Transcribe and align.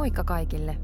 Moikka 0.00 0.24
kaikille! 0.24 0.76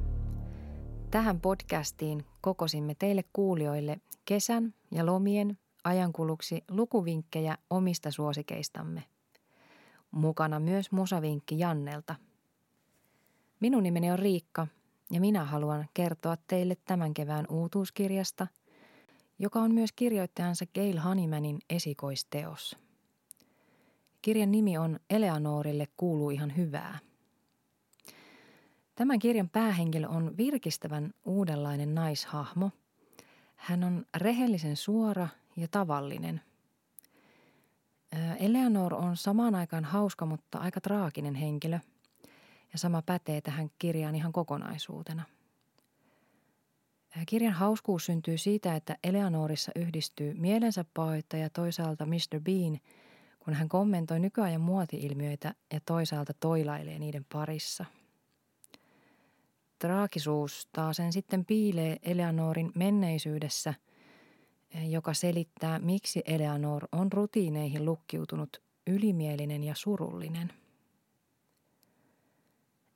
Tähän 1.10 1.40
podcastiin 1.40 2.24
kokosimme 2.40 2.94
teille 2.98 3.24
kuulijoille 3.32 4.00
kesän 4.24 4.74
ja 4.90 5.06
lomien 5.06 5.58
ajankuluksi 5.84 6.64
lukuvinkkejä 6.70 7.58
omista 7.70 8.10
suosikeistamme. 8.10 9.02
Mukana 10.10 10.60
myös 10.60 10.92
musavinkki 10.92 11.58
Jannelta. 11.58 12.14
Minun 13.60 13.82
nimeni 13.82 14.10
on 14.10 14.18
Riikka 14.18 14.66
ja 15.10 15.20
minä 15.20 15.44
haluan 15.44 15.88
kertoa 15.94 16.36
teille 16.46 16.76
tämän 16.84 17.14
kevään 17.14 17.46
uutuuskirjasta, 17.50 18.46
joka 19.38 19.60
on 19.60 19.74
myös 19.74 19.92
kirjoittajansa 19.92 20.64
Gail 20.74 20.98
Honeymanin 20.98 21.58
esikoisteos. 21.70 22.76
Kirjan 24.22 24.50
nimi 24.50 24.78
on 24.78 25.00
Eleanorille 25.10 25.86
kuuluu 25.96 26.30
ihan 26.30 26.56
hyvää. 26.56 27.05
Tämän 28.96 29.18
kirjan 29.18 29.48
päähenkilö 29.48 30.08
on 30.08 30.36
virkistävän 30.36 31.14
uudenlainen 31.24 31.94
naishahmo. 31.94 32.70
Hän 33.56 33.84
on 33.84 34.06
rehellisen 34.16 34.76
suora 34.76 35.28
ja 35.56 35.68
tavallinen. 35.70 36.40
Eleanor 38.38 38.94
on 38.94 39.16
samaan 39.16 39.54
aikaan 39.54 39.84
hauska, 39.84 40.26
mutta 40.26 40.58
aika 40.58 40.80
traaginen 40.80 41.34
henkilö. 41.34 41.78
Ja 42.72 42.78
sama 42.78 43.02
pätee 43.02 43.40
tähän 43.40 43.70
kirjaan 43.78 44.14
ihan 44.14 44.32
kokonaisuutena. 44.32 45.22
Kirjan 47.26 47.52
hauskuus 47.52 48.06
syntyy 48.06 48.38
siitä, 48.38 48.76
että 48.76 48.96
Eleanorissa 49.04 49.72
yhdistyy 49.74 50.34
mielensä 50.34 50.84
ja 51.40 51.50
toisaalta 51.50 52.06
Mr. 52.06 52.40
Bean, 52.40 52.78
kun 53.40 53.54
hän 53.54 53.68
kommentoi 53.68 54.20
nykyajan 54.20 54.60
muoti-ilmiöitä 54.60 55.54
ja 55.72 55.80
toisaalta 55.86 56.32
toilailee 56.40 56.98
niiden 56.98 57.26
parissa– 57.32 57.84
Traagisuus 59.86 60.68
taasen 60.72 61.12
sitten 61.12 61.44
piilee 61.44 61.96
Eleanorin 62.02 62.72
menneisyydessä, 62.74 63.74
joka 64.88 65.14
selittää, 65.14 65.78
miksi 65.78 66.22
Eleanor 66.24 66.88
on 66.92 67.12
rutiineihin 67.12 67.84
lukkiutunut 67.84 68.62
ylimielinen 68.86 69.64
ja 69.64 69.74
surullinen. 69.76 70.52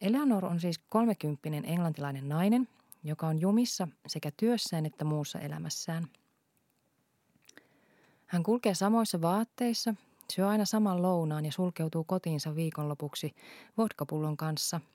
Eleanor 0.00 0.44
on 0.44 0.60
siis 0.60 0.78
kolmekymppinen 0.78 1.64
englantilainen 1.64 2.28
nainen, 2.28 2.68
joka 3.04 3.26
on 3.26 3.40
jumissa 3.40 3.88
sekä 4.06 4.30
työssään 4.36 4.86
että 4.86 5.04
muussa 5.04 5.38
elämässään. 5.38 6.06
Hän 8.26 8.42
kulkee 8.42 8.74
samoissa 8.74 9.20
vaatteissa, 9.20 9.94
syö 10.32 10.48
aina 10.48 10.64
saman 10.64 11.02
lounaan 11.02 11.44
ja 11.44 11.52
sulkeutuu 11.52 12.04
kotiinsa 12.04 12.54
viikonlopuksi 12.54 13.34
vodkapullon 13.76 14.36
kanssa– 14.36 14.80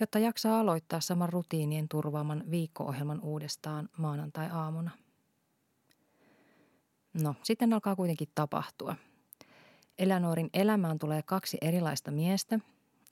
jotta 0.00 0.18
jaksaa 0.18 0.60
aloittaa 0.60 1.00
saman 1.00 1.28
rutiinien 1.28 1.88
turvaaman 1.88 2.44
viikko-ohjelman 2.50 3.20
uudestaan 3.20 3.88
maanantai-aamuna. 3.96 4.90
No, 7.22 7.34
sitten 7.42 7.72
alkaa 7.72 7.96
kuitenkin 7.96 8.28
tapahtua. 8.34 8.96
Eleanorin 9.98 10.50
elämään 10.54 10.98
tulee 10.98 11.22
kaksi 11.22 11.58
erilaista 11.60 12.10
miestä, 12.10 12.60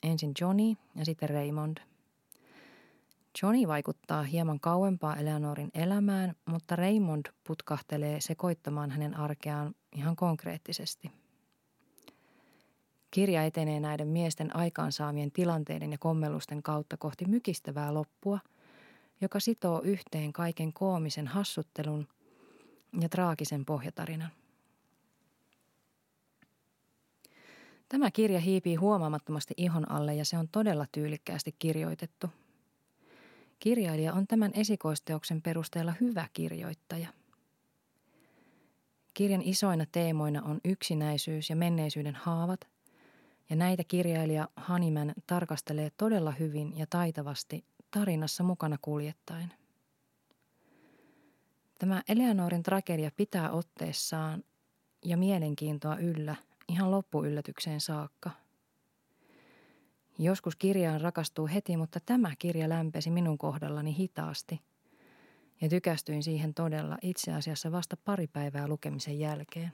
ensin 0.02 0.32
Johnny 0.40 0.74
ja 0.94 1.04
sitten 1.04 1.30
Raymond. 1.30 1.76
Johnny 3.42 3.68
vaikuttaa 3.68 4.22
hieman 4.22 4.60
kauempaa 4.60 5.16
Eleanorin 5.16 5.70
elämään, 5.74 6.34
mutta 6.46 6.76
Raymond 6.76 7.26
putkahtelee 7.46 8.20
sekoittamaan 8.20 8.90
hänen 8.90 9.16
arkeaan 9.16 9.74
ihan 9.92 10.16
konkreettisesti– 10.16 11.10
Kirja 13.10 13.44
etenee 13.44 13.80
näiden 13.80 14.08
miesten 14.08 14.56
aikaansaamien 14.56 15.32
tilanteiden 15.32 15.92
ja 15.92 15.98
kommellusten 15.98 16.62
kautta 16.62 16.96
kohti 16.96 17.24
mykistävää 17.24 17.94
loppua, 17.94 18.38
joka 19.20 19.40
sitoo 19.40 19.80
yhteen 19.84 20.32
kaiken 20.32 20.72
koomisen 20.72 21.26
hassuttelun 21.26 22.08
ja 23.00 23.08
traagisen 23.08 23.64
pohjatarinan. 23.64 24.30
Tämä 27.88 28.10
kirja 28.10 28.40
hiipii 28.40 28.74
huomaamattomasti 28.74 29.54
ihon 29.56 29.90
alle 29.90 30.14
ja 30.14 30.24
se 30.24 30.38
on 30.38 30.48
todella 30.48 30.86
tyylikkäästi 30.92 31.54
kirjoitettu. 31.58 32.30
Kirjailija 33.58 34.12
on 34.12 34.26
tämän 34.26 34.50
esikoisteoksen 34.54 35.42
perusteella 35.42 35.94
hyvä 36.00 36.28
kirjoittaja. 36.32 37.08
Kirjan 39.14 39.42
isoina 39.42 39.86
teemoina 39.92 40.42
on 40.42 40.60
yksinäisyys 40.64 41.50
ja 41.50 41.56
menneisyyden 41.56 42.14
haavat– 42.14 42.60
ja 43.50 43.56
näitä 43.56 43.84
kirjailija 43.84 44.48
Haniman 44.56 45.12
tarkastelee 45.26 45.90
todella 45.96 46.30
hyvin 46.30 46.78
ja 46.78 46.86
taitavasti 46.90 47.64
tarinassa 47.90 48.42
mukana 48.42 48.78
kuljettaen. 48.82 49.52
Tämä 51.78 52.02
Eleanorin 52.08 52.62
tragedia 52.62 53.10
pitää 53.16 53.50
otteessaan 53.50 54.44
ja 55.04 55.16
mielenkiintoa 55.16 55.96
yllä 55.96 56.36
ihan 56.68 56.90
loppuyllätykseen 56.90 57.80
saakka. 57.80 58.30
Joskus 60.18 60.56
kirjaan 60.56 61.00
rakastuu 61.00 61.46
heti, 61.46 61.76
mutta 61.76 62.00
tämä 62.06 62.32
kirja 62.38 62.68
lämpesi 62.68 63.10
minun 63.10 63.38
kohdallani 63.38 63.96
hitaasti 63.96 64.60
ja 65.60 65.68
tykästyin 65.68 66.22
siihen 66.22 66.54
todella 66.54 66.98
itse 67.02 67.32
asiassa 67.32 67.72
vasta 67.72 67.96
pari 68.04 68.26
päivää 68.26 68.68
lukemisen 68.68 69.18
jälkeen. 69.18 69.72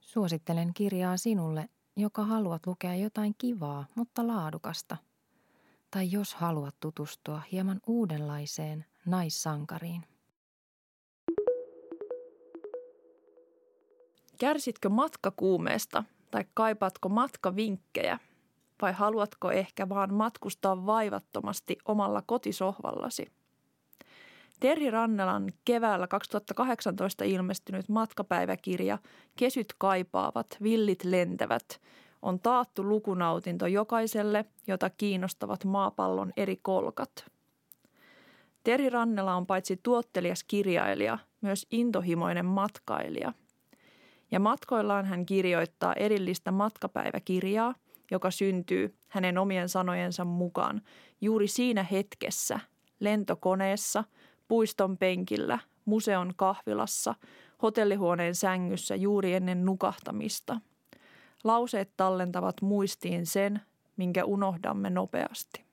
Suosittelen 0.00 0.74
kirjaa 0.74 1.16
sinulle, 1.16 1.68
joka 1.96 2.24
haluat 2.24 2.66
lukea 2.66 2.94
jotain 2.94 3.34
kivaa, 3.38 3.86
mutta 3.94 4.26
laadukasta. 4.26 4.96
Tai 5.90 6.12
jos 6.12 6.34
haluat 6.34 6.74
tutustua 6.80 7.42
hieman 7.52 7.80
uudenlaiseen 7.86 8.84
naissankariin. 9.06 10.02
Kärsitkö 14.38 14.88
matkakuumeesta 14.88 16.04
tai 16.30 16.44
kaipaatko 16.54 17.08
matkavinkkejä? 17.08 18.18
Vai 18.82 18.92
haluatko 18.92 19.50
ehkä 19.50 19.88
vaan 19.88 20.14
matkustaa 20.14 20.86
vaivattomasti 20.86 21.76
omalla 21.84 22.22
kotisohvallasi? 22.26 23.35
Terhi 24.60 24.90
Rannelan 24.90 25.52
keväällä 25.64 26.06
2018 26.06 27.24
ilmestynyt 27.24 27.88
matkapäiväkirja 27.88 28.98
Kesyt 29.36 29.74
kaipaavat, 29.78 30.46
villit 30.62 31.04
lentävät 31.04 31.80
on 32.22 32.40
taattu 32.40 32.88
lukunautinto 32.88 33.66
jokaiselle, 33.66 34.44
jota 34.66 34.90
kiinnostavat 34.90 35.64
maapallon 35.64 36.32
eri 36.36 36.58
kolkat. 36.62 37.10
Terhi 38.64 38.90
Rannela 38.90 39.34
on 39.34 39.46
paitsi 39.46 39.80
tuottelias 39.82 40.44
kirjailija, 40.44 41.18
myös 41.40 41.66
intohimoinen 41.70 42.46
matkailija. 42.46 43.32
Ja 44.30 44.40
matkoillaan 44.40 45.04
hän 45.04 45.26
kirjoittaa 45.26 45.94
erillistä 45.94 46.50
matkapäiväkirjaa, 46.50 47.74
joka 48.10 48.30
syntyy 48.30 48.94
hänen 49.08 49.38
omien 49.38 49.68
sanojensa 49.68 50.24
mukaan 50.24 50.82
juuri 51.20 51.48
siinä 51.48 51.82
hetkessä, 51.82 52.60
lentokoneessa– 53.00 54.04
puiston 54.48 54.98
penkillä, 54.98 55.58
museon 55.84 56.32
kahvilassa, 56.36 57.14
hotellihuoneen 57.62 58.34
sängyssä 58.34 58.94
juuri 58.94 59.34
ennen 59.34 59.64
nukahtamista. 59.64 60.60
Lauseet 61.44 61.90
tallentavat 61.96 62.62
muistiin 62.62 63.26
sen, 63.26 63.60
minkä 63.96 64.24
unohdamme 64.24 64.90
nopeasti. 64.90 65.64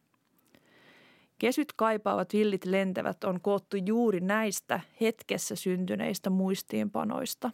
Kesyt 1.40 1.74
kaipaavat 1.75 2.34
villit 2.34 2.66
lentävät 2.66 3.24
on 3.24 3.42
koottu 3.42 3.78
juuri 3.86 4.20
näistä 4.20 4.80
hetkessä 5.02 5.56
syntyneistä 5.56 6.30
muistiinpanoista. 6.30 7.52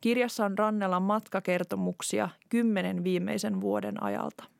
Kirjassa 0.00 0.44
on 0.44 0.58
Rannelan 0.58 1.02
matkakertomuksia 1.02 2.28
kymmenen 2.48 3.04
viimeisen 3.04 3.60
vuoden 3.60 4.02
ajalta. 4.02 4.55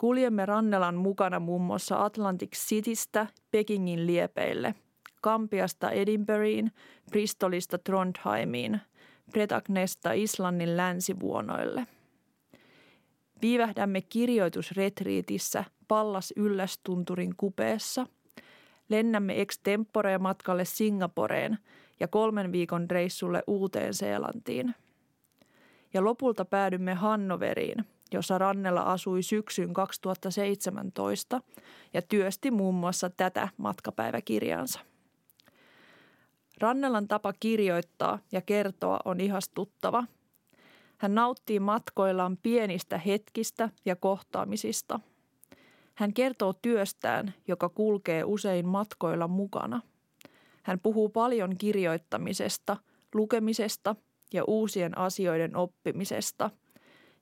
Kuljemme 0.00 0.46
Rannelan 0.46 0.94
mukana 0.94 1.40
muun 1.40 1.62
muassa 1.62 2.04
Atlantic 2.04 2.56
Citystä 2.56 3.26
Pekingin 3.50 4.06
liepeille, 4.06 4.74
Kampiasta 5.22 5.90
Edinburghiin, 5.90 6.72
Bristolista 7.10 7.78
Trondheimiin, 7.78 8.80
Bretagnesta 9.30 10.12
Islannin 10.12 10.76
länsivuonoille. 10.76 11.86
Viivähdämme 13.42 14.00
kirjoitusretriitissä 14.00 15.64
Pallas 15.88 16.32
Yllästunturin 16.36 17.34
kupeessa. 17.36 18.06
Lennämme 18.88 19.40
extempore 19.40 20.18
matkalle 20.18 20.64
Singaporeen 20.64 21.58
ja 22.00 22.08
kolmen 22.08 22.52
viikon 22.52 22.90
reissulle 22.90 23.42
Uuteen 23.46 23.94
Seelantiin. 23.94 24.74
Ja 25.94 26.04
lopulta 26.04 26.44
päädymme 26.44 26.94
Hannoveriin– 26.94 27.84
jossa 28.12 28.38
Rannella 28.38 28.82
asui 28.82 29.22
syksyn 29.22 29.72
2017 29.72 31.40
ja 31.94 32.02
työsti 32.02 32.50
muun 32.50 32.74
muassa 32.74 33.10
tätä 33.10 33.48
matkapäiväkirjaansa. 33.56 34.80
Rannellan 36.60 37.08
tapa 37.08 37.32
kirjoittaa 37.40 38.18
ja 38.32 38.40
kertoa 38.40 38.98
on 39.04 39.20
ihastuttava. 39.20 40.04
Hän 40.98 41.14
nauttii 41.14 41.60
matkoillaan 41.60 42.36
pienistä 42.42 42.98
hetkistä 42.98 43.70
ja 43.84 43.96
kohtaamisista. 43.96 45.00
Hän 45.94 46.12
kertoo 46.12 46.52
työstään, 46.52 47.34
joka 47.48 47.68
kulkee 47.68 48.24
usein 48.24 48.66
matkoilla 48.66 49.28
mukana. 49.28 49.80
Hän 50.62 50.80
puhuu 50.80 51.08
paljon 51.08 51.56
kirjoittamisesta, 51.56 52.76
lukemisesta 53.14 53.96
ja 54.32 54.44
uusien 54.44 54.98
asioiden 54.98 55.56
oppimisesta 55.56 56.50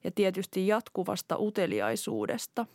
ja 0.04 0.10
tietysti 0.10 0.66
jatkuvasta 0.66 1.38
uteliaisuudesta. 1.38 2.66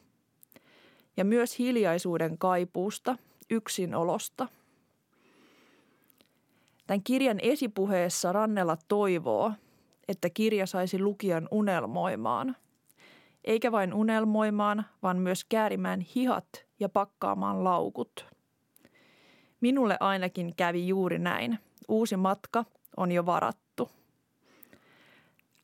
Ja 1.18 1.26
myös 1.26 1.60
hiljaisuuden 1.60 2.38
kaipuusta, 2.38 3.18
yksinolosta. 3.50 4.48
Tämän 6.88 7.04
kirjan 7.04 7.40
esipuheessa 7.42 8.32
Rannella 8.32 8.78
toivoo, 8.88 9.52
että 10.08 10.30
kirja 10.30 10.66
saisi 10.66 11.00
lukijan 11.00 11.48
unelmoimaan– 11.52 12.56
eikä 13.46 13.72
vain 13.72 13.94
unelmoimaan, 13.94 14.86
vaan 15.04 15.18
myös 15.18 15.44
käärimään 15.44 16.02
hihat 16.02 16.66
ja 16.80 16.90
pakkaamaan 16.90 17.64
laukut. 17.64 18.26
Minulle 19.62 19.98
ainakin 20.00 20.56
kävi 20.56 20.88
juuri 20.88 21.20
näin. 21.20 21.60
Uusi 21.88 22.18
matka 22.18 22.66
on 22.98 23.12
jo 23.12 23.26
varattu. 23.26 23.63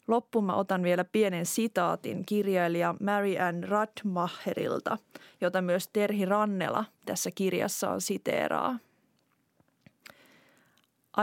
Loppuun 0.10 0.46
mä 0.46 0.56
otan 0.56 0.84
vielä 0.84 1.04
pienen 1.04 1.46
sitaatin 1.46 2.26
kirjailija 2.26 2.96
Mary 3.00 3.38
Ann 3.38 3.64
Radmacherilta, 3.64 4.98
jota 5.42 5.62
myös 5.62 5.88
Terhi 5.88 6.26
Rannela 6.26 6.86
tässä 7.06 7.32
kirjassaan 7.32 8.02
siteeraa. 8.02 8.80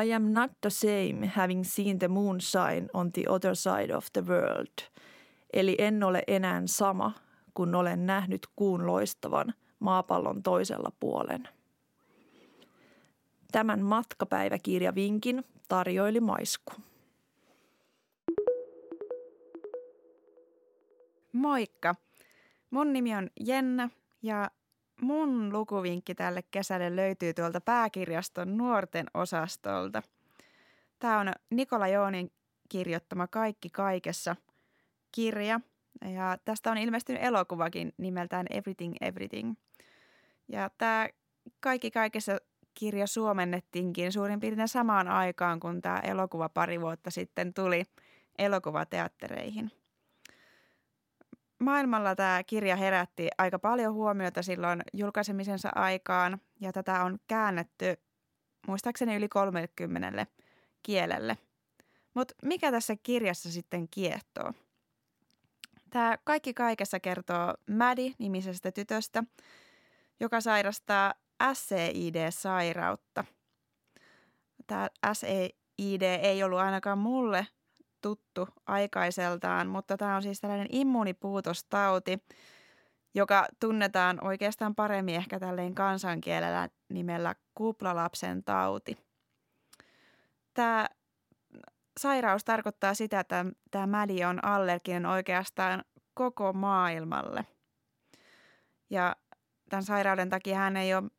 I 0.04 0.12
am 0.12 0.22
not 0.22 0.50
the 0.60 0.70
same 0.70 1.26
having 1.26 1.64
seen 1.64 1.98
the 1.98 2.08
moon 2.08 2.40
shine 2.40 2.86
on 2.94 3.12
the 3.12 3.22
other 3.28 3.56
side 3.56 3.96
of 3.96 4.06
the 4.12 4.26
world– 4.26 4.72
Eli 5.52 5.76
en 5.78 6.02
ole 6.02 6.22
enää 6.26 6.62
sama, 6.66 7.12
kun 7.54 7.74
olen 7.74 8.06
nähnyt 8.06 8.46
kuun 8.56 8.86
loistavan 8.86 9.54
maapallon 9.78 10.42
toisella 10.42 10.92
puolen. 11.00 11.48
Tämän 13.52 13.82
matkapäiväkirjavinkin 13.82 15.44
tarjoili 15.68 16.20
Maisku. 16.20 16.72
Moikka! 21.36 21.94
Mun 22.70 22.92
nimi 22.92 23.14
on 23.14 23.30
Jenna 23.40 23.90
ja 24.22 24.50
mun 25.00 25.52
lukuvinkki 25.52 26.14
tälle 26.14 26.42
kesälle 26.50 26.96
löytyy 26.96 27.34
tuolta 27.34 27.60
pääkirjaston 27.60 28.56
nuorten 28.56 29.06
osastolta. 29.14 30.02
Tämä 30.98 31.20
on 31.20 31.32
Nikola 31.50 31.88
Joonin 31.88 32.32
kirjoittama 32.68 33.26
Kaikki 33.26 33.70
kaikessa– 33.70 34.36
kirja. 35.16 35.60
Ja 36.04 36.38
tästä 36.44 36.70
on 36.70 36.78
ilmestynyt 36.78 37.22
elokuvakin 37.22 37.92
nimeltään 37.98 38.46
Everything 38.50 38.94
Everything. 39.00 39.54
Ja 40.48 40.70
tämä 40.78 41.08
kaikki 41.60 41.90
kaikessa 41.90 42.38
kirja 42.74 43.06
suomennettiinkin 43.06 44.12
suurin 44.12 44.40
piirtein 44.40 44.68
samaan 44.68 45.08
aikaan, 45.08 45.60
kun 45.60 45.82
tämä 45.82 45.98
elokuva 45.98 46.48
pari 46.48 46.80
vuotta 46.80 47.10
sitten 47.10 47.54
tuli 47.54 47.84
elokuvateattereihin. 48.38 49.70
Maailmalla 51.58 52.14
tämä 52.16 52.42
kirja 52.44 52.76
herätti 52.76 53.28
aika 53.38 53.58
paljon 53.58 53.94
huomiota 53.94 54.42
silloin 54.42 54.82
julkaisemisensa 54.92 55.70
aikaan 55.74 56.40
ja 56.60 56.72
tätä 56.72 57.04
on 57.04 57.18
käännetty 57.26 57.96
muistaakseni 58.68 59.16
yli 59.16 59.28
30 59.28 60.26
kielelle. 60.82 61.38
Mutta 62.14 62.34
mikä 62.42 62.70
tässä 62.70 62.96
kirjassa 63.02 63.52
sitten 63.52 63.88
kiehtoo? 63.88 64.52
Tämä 65.90 66.18
kaikki 66.24 66.54
kaikessa 66.54 67.00
kertoo 67.00 67.54
Maddie-nimisestä 67.70 68.72
tytöstä, 68.72 69.24
joka 70.20 70.40
sairastaa 70.40 71.14
SCID-sairautta. 71.52 73.24
Tämä 74.66 74.88
SCID 75.12 76.02
ei 76.02 76.42
ollut 76.42 76.58
ainakaan 76.58 76.98
mulle 76.98 77.46
tuttu 78.06 78.48
aikaiseltaan, 78.66 79.66
mutta 79.66 79.96
tämä 79.96 80.16
on 80.16 80.22
siis 80.22 80.40
tällainen 80.40 80.68
immuunipuutostauti, 80.70 82.18
joka 83.14 83.46
tunnetaan 83.60 84.24
oikeastaan 84.24 84.74
paremmin 84.74 85.14
ehkä 85.14 85.40
tälleen 85.40 85.74
kansankielellä 85.74 86.68
nimellä 86.88 87.34
kuplalapsen 87.54 88.44
tauti. 88.44 88.98
Tämä 90.54 90.88
sairaus 92.00 92.44
tarkoittaa 92.44 92.94
sitä, 92.94 93.20
että 93.20 93.44
tämä 93.70 93.86
mädi 93.86 94.24
on 94.24 94.44
allerginen 94.44 95.06
oikeastaan 95.06 95.84
koko 96.14 96.52
maailmalle. 96.52 97.46
Ja 98.90 99.16
tämän 99.68 99.82
sairauden 99.82 100.30
takia 100.30 100.56
hän 100.56 100.76
ei 100.76 100.94
ole 100.94 101.10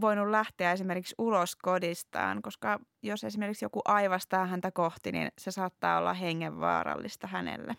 voinut 0.00 0.28
lähteä 0.28 0.72
esimerkiksi 0.72 1.14
ulos 1.18 1.56
kodistaan, 1.56 2.42
koska 2.42 2.80
jos 3.02 3.24
esimerkiksi 3.24 3.64
joku 3.64 3.80
aivastaa 3.84 4.46
häntä 4.46 4.70
kohti, 4.70 5.12
niin 5.12 5.28
se 5.38 5.50
saattaa 5.50 5.98
olla 5.98 6.14
hengenvaarallista 6.14 7.26
hänelle. 7.26 7.76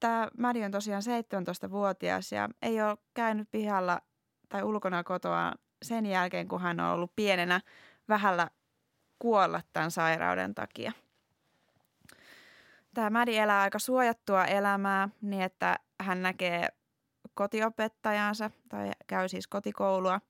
Tämä 0.00 0.28
Mädi 0.38 0.64
on 0.64 0.70
tosiaan 0.70 1.02
17-vuotias 1.66 2.32
ja 2.32 2.48
ei 2.62 2.82
ole 2.82 2.98
käynyt 3.14 3.50
pihalla 3.50 4.00
tai 4.48 4.62
ulkona 4.62 5.04
kotoa 5.04 5.52
sen 5.82 6.06
jälkeen, 6.06 6.48
kun 6.48 6.60
hän 6.60 6.80
on 6.80 6.90
ollut 6.90 7.12
pienenä 7.16 7.60
vähällä 8.08 8.50
kuolla 9.18 9.60
tämän 9.72 9.90
sairauden 9.90 10.54
takia. 10.54 10.92
Tämä 12.94 13.10
Mädi 13.10 13.36
elää 13.36 13.60
aika 13.60 13.78
suojattua 13.78 14.44
elämää 14.44 15.08
niin, 15.20 15.42
että 15.42 15.78
hän 16.00 16.22
näkee 16.22 16.68
kotiopettajansa 17.38 18.50
tai 18.68 18.90
käy 19.06 19.28
siis 19.28 19.46
kotikoulua, 19.46 20.20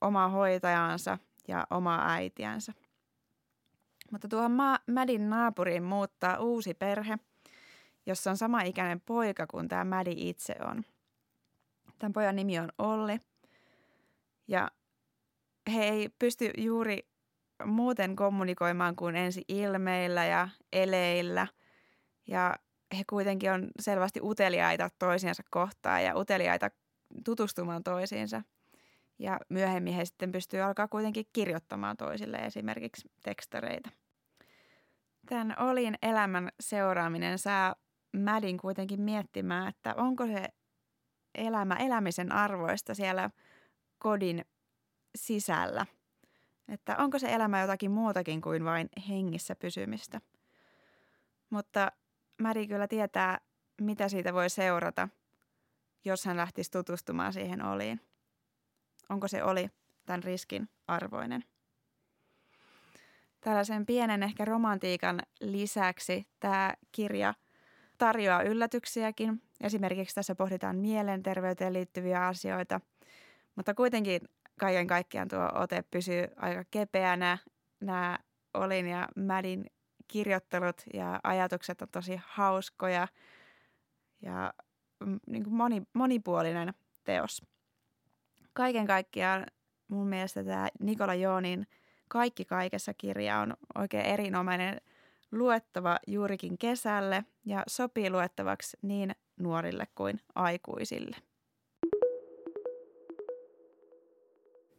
omaa 0.00 0.28
hoitajansa 0.28 1.18
ja 1.48 1.66
omaa 1.70 2.12
äitiänsä. 2.12 2.72
Mutta 4.10 4.28
tuohon 4.28 4.50
Ma- 4.50 4.78
Mädin 4.86 5.30
naapuriin 5.30 5.82
muuttaa 5.82 6.38
uusi 6.38 6.74
perhe, 6.74 7.18
jossa 8.06 8.30
on 8.30 8.36
sama 8.36 8.62
ikäinen 8.62 9.00
poika 9.00 9.46
kuin 9.46 9.68
tämä 9.68 9.84
Mädi 9.84 10.14
itse 10.16 10.54
on. 10.60 10.84
Tämän 11.98 12.12
pojan 12.12 12.36
nimi 12.36 12.58
on 12.58 12.68
Olli 12.78 13.18
ja 14.48 14.70
he 15.72 15.84
ei 15.84 16.08
pysty 16.18 16.50
juuri 16.58 17.08
muuten 17.64 18.16
kommunikoimaan 18.16 18.96
kuin 18.96 19.16
ensi 19.16 19.44
ilmeillä 19.48 20.24
ja 20.26 20.48
eleillä. 20.72 21.46
Ja 22.26 22.56
he 22.94 23.04
kuitenkin 23.10 23.52
on 23.52 23.68
selvästi 23.80 24.20
uteliaita 24.22 24.90
toisiansa 24.98 25.42
kohtaan 25.50 26.04
ja 26.04 26.18
uteliaita 26.18 26.70
tutustumaan 27.24 27.82
toisiinsa. 27.82 28.42
Ja 29.18 29.40
myöhemmin 29.48 29.94
he 29.94 30.04
sitten 30.04 30.32
pystyy 30.32 30.60
alkaa 30.60 30.88
kuitenkin 30.88 31.26
kirjoittamaan 31.32 31.96
toisille 31.96 32.36
esimerkiksi 32.36 33.10
tekstareita. 33.22 33.90
Tämän 35.26 35.54
Olin 35.58 35.94
elämän 36.02 36.48
seuraaminen 36.60 37.38
saa 37.38 37.74
Mädin 38.12 38.58
kuitenkin 38.58 39.00
miettimään, 39.00 39.68
että 39.68 39.94
onko 39.94 40.26
se 40.26 40.44
elämä 41.34 41.74
elämisen 41.74 42.32
arvoista 42.32 42.94
siellä 42.94 43.30
kodin 43.98 44.44
sisällä– 45.16 45.86
että 46.68 46.96
onko 46.96 47.18
se 47.18 47.34
elämä 47.34 47.60
jotakin 47.60 47.90
muutakin 47.90 48.40
kuin 48.40 48.64
vain 48.64 48.88
hengissä 49.08 49.56
pysymistä. 49.56 50.20
Mutta 51.50 51.92
Märi 52.38 52.66
kyllä 52.66 52.88
tietää, 52.88 53.38
mitä 53.80 54.08
siitä 54.08 54.34
voi 54.34 54.50
seurata, 54.50 55.08
jos 56.04 56.24
hän 56.24 56.36
lähtisi 56.36 56.70
tutustumaan 56.70 57.32
siihen 57.32 57.64
oliin. 57.64 58.00
Onko 59.08 59.28
se 59.28 59.44
oli 59.44 59.70
tämän 60.06 60.22
riskin 60.22 60.68
arvoinen? 60.86 61.44
Tällaisen 63.40 63.86
pienen 63.86 64.22
ehkä 64.22 64.44
romantiikan 64.44 65.20
lisäksi 65.40 66.26
tämä 66.40 66.74
kirja 66.92 67.34
tarjoaa 67.98 68.42
yllätyksiäkin. 68.42 69.42
Esimerkiksi 69.60 70.14
tässä 70.14 70.34
pohditaan 70.34 70.76
mielenterveyteen 70.76 71.72
liittyviä 71.72 72.26
asioita, 72.26 72.80
mutta 73.56 73.74
kuitenkin 73.74 74.20
kaiken 74.60 74.86
kaikkiaan 74.86 75.28
tuo 75.28 75.50
ote 75.54 75.84
pysyy 75.90 76.26
aika 76.36 76.64
kepeänä. 76.70 77.38
Nämä 77.80 78.18
Olin 78.54 78.86
ja 78.86 79.08
Mädin 79.16 79.64
kirjoittelut 80.14 80.82
ja 80.92 81.20
ajatukset 81.22 81.82
on 81.82 81.88
tosi 81.88 82.20
hauskoja 82.26 83.08
ja 84.22 84.54
mm, 85.06 85.20
niin 85.26 85.44
kuin 85.44 85.54
moni, 85.54 85.82
monipuolinen 85.92 86.74
teos. 87.04 87.42
Kaiken 88.52 88.86
kaikkiaan 88.86 89.46
mun 89.88 90.06
mielestä 90.06 90.44
tämä 90.44 90.68
Nikola 90.80 91.14
Joonin 91.14 91.66
Kaikki 92.08 92.44
kaikessa 92.44 92.94
kirja 92.94 93.38
on 93.38 93.54
oikein 93.74 94.06
erinomainen 94.06 94.80
luettava 95.32 95.98
juurikin 96.06 96.58
kesälle 96.58 97.24
ja 97.44 97.62
sopii 97.66 98.10
luettavaksi 98.10 98.76
niin 98.82 99.14
nuorille 99.36 99.86
kuin 99.94 100.20
aikuisille. 100.34 101.16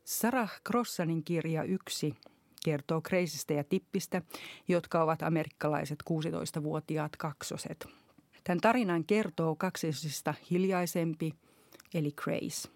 Sarah 0.03 0.61
Crossanin 0.67 1.23
kirja 1.23 1.63
yksi 1.63 2.15
kertoo 2.65 3.01
kreisistä 3.01 3.53
ja 3.53 3.63
tippistä, 3.63 4.21
jotka 4.67 5.03
ovat 5.03 5.23
amerikkalaiset 5.23 6.03
16-vuotiaat 6.09 7.17
kaksoset. 7.17 7.87
Tämän 8.43 8.61
tarinan 8.61 9.03
kertoo 9.03 9.55
kaksisista 9.55 10.33
hiljaisempi, 10.51 11.33
eli 11.93 12.11
Grace. 12.11 12.69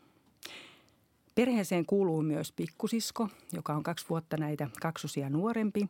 Perheeseen 1.35 1.85
kuuluu 1.85 2.21
myös 2.21 2.51
pikkusisko, 2.51 3.29
joka 3.53 3.73
on 3.73 3.83
kaksi 3.83 4.05
vuotta 4.09 4.37
näitä 4.37 4.67
kaksosia 4.81 5.29
nuorempi, 5.29 5.89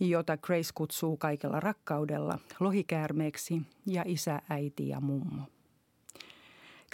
jota 0.00 0.36
Grace 0.36 0.70
kutsuu 0.74 1.16
kaikella 1.16 1.60
rakkaudella 1.60 2.38
lohikäärmeeksi 2.60 3.62
ja 3.86 4.02
isä, 4.06 4.42
äiti 4.50 4.88
ja 4.88 5.00
mummo. 5.00 5.42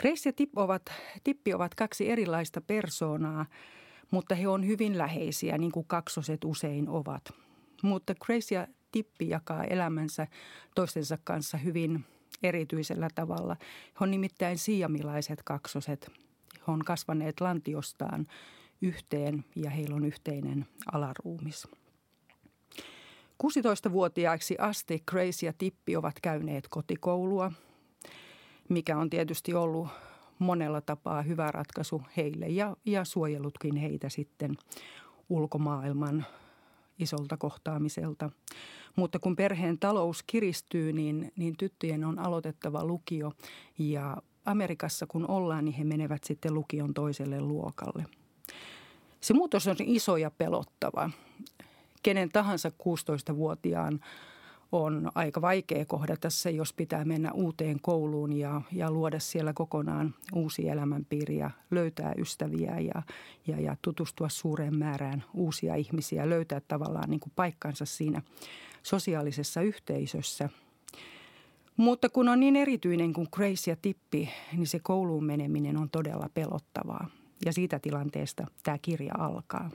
Grace 0.00 0.28
ja 0.28 0.32
Tip 0.32 0.58
ovat, 0.58 0.82
Tippi 1.24 1.54
ovat 1.54 1.74
kaksi 1.74 2.10
erilaista 2.10 2.60
persoonaa, 2.60 3.46
mutta 4.10 4.34
he 4.34 4.48
on 4.48 4.66
hyvin 4.66 4.98
läheisiä, 4.98 5.58
niin 5.58 5.72
kuin 5.72 5.86
kaksoset 5.88 6.44
usein 6.44 6.88
ovat. 6.88 7.32
Mutta 7.82 8.14
Grace 8.14 8.54
ja 8.54 8.66
Tippi 8.92 9.28
jakaa 9.28 9.64
elämänsä 9.64 10.26
toistensa 10.74 11.18
kanssa 11.24 11.58
hyvin 11.58 12.04
erityisellä 12.42 13.08
tavalla. 13.14 13.56
He 13.60 13.96
on 14.00 14.10
nimittäin 14.10 14.58
siamilaiset 14.58 15.42
kaksoset. 15.42 16.10
He 16.54 16.72
on 16.72 16.84
kasvaneet 16.84 17.40
lantiostaan 17.40 18.26
yhteen 18.82 19.44
ja 19.56 19.70
heillä 19.70 19.96
on 19.96 20.04
yhteinen 20.04 20.66
alaruumis. 20.92 21.68
16-vuotiaiksi 23.44 24.56
asti 24.58 25.02
Grace 25.06 25.46
ja 25.46 25.52
Tippi 25.58 25.96
ovat 25.96 26.14
käyneet 26.22 26.68
kotikoulua, 26.68 27.52
mikä 28.68 28.96
on 28.98 29.10
tietysti 29.10 29.54
ollut 29.54 29.88
monella 30.38 30.80
tapaa 30.80 31.22
hyvä 31.22 31.50
ratkaisu 31.50 32.02
heille 32.16 32.46
ja, 32.46 32.76
ja 32.84 33.04
suojellutkin 33.04 33.76
heitä 33.76 34.08
sitten 34.08 34.56
ulkomaailman 35.28 36.26
isolta 36.98 37.36
kohtaamiselta. 37.36 38.30
Mutta 38.96 39.18
kun 39.18 39.36
perheen 39.36 39.78
talous 39.78 40.22
kiristyy, 40.26 40.92
niin, 40.92 41.32
niin 41.36 41.56
tyttöjen 41.56 42.04
on 42.04 42.18
aloitettava 42.18 42.84
lukio 42.84 43.32
ja 43.78 44.16
Amerikassa 44.44 45.06
kun 45.06 45.30
ollaan, 45.30 45.64
niin 45.64 45.74
he 45.74 45.84
menevät 45.84 46.24
sitten 46.24 46.54
lukion 46.54 46.94
toiselle 46.94 47.40
luokalle. 47.40 48.04
Se 49.20 49.34
muutos 49.34 49.66
on 49.66 49.76
iso 49.80 50.16
ja 50.16 50.30
pelottava. 50.30 51.10
Kenen 52.02 52.32
tahansa 52.32 52.68
16-vuotiaan 52.68 54.00
on 54.72 55.10
aika 55.14 55.40
vaikea 55.40 55.84
kohdata 55.84 56.30
se, 56.30 56.50
jos 56.50 56.72
pitää 56.72 57.04
mennä 57.04 57.32
uuteen 57.32 57.80
kouluun 57.80 58.32
ja, 58.32 58.62
ja 58.72 58.90
luoda 58.90 59.18
siellä 59.18 59.52
kokonaan 59.52 60.14
uusi 60.34 60.68
elämänpiiri 60.68 61.38
ja 61.38 61.50
löytää 61.70 62.12
ystäviä 62.18 62.78
ja, 62.78 63.02
ja, 63.46 63.60
ja 63.60 63.76
tutustua 63.82 64.28
suureen 64.28 64.76
määrään 64.76 65.24
uusia 65.34 65.74
ihmisiä, 65.74 66.28
löytää 66.28 66.60
tavallaan 66.68 67.10
niin 67.10 67.20
kuin 67.20 67.32
paikkansa 67.36 67.84
siinä 67.84 68.22
sosiaalisessa 68.82 69.60
yhteisössä. 69.60 70.48
Mutta 71.76 72.08
kun 72.08 72.28
on 72.28 72.40
niin 72.40 72.56
erityinen 72.56 73.12
kuin 73.12 73.28
Grace 73.32 73.70
ja 73.70 73.76
Tippi, 73.82 74.28
niin 74.52 74.66
se 74.66 74.78
kouluun 74.78 75.24
meneminen 75.24 75.76
on 75.76 75.90
todella 75.90 76.28
pelottavaa. 76.34 77.08
Ja 77.44 77.52
siitä 77.52 77.78
tilanteesta 77.78 78.46
tämä 78.62 78.78
kirja 78.78 79.14
alkaa. 79.18 79.70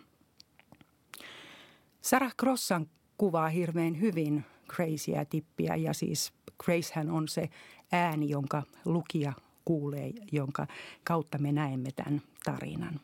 Sarah 2.02 2.36
Crossan 2.40 2.88
kuvaa 3.18 3.50
hirveän 3.50 4.00
hyvin 4.00 4.46
Graceä 4.76 5.26
tippiä 5.26 5.76
ja 5.76 5.94
siis 5.94 6.34
Gracehän 6.64 7.10
on 7.12 7.28
se 7.28 7.50
ääni, 7.92 8.30
jonka 8.30 8.64
lukija 8.86 9.34
kuulee, 9.66 10.12
jonka 10.32 10.68
kautta 11.04 11.38
me 11.38 11.52
näemme 11.52 11.90
tämän 11.92 12.22
tarinan. 12.44 13.00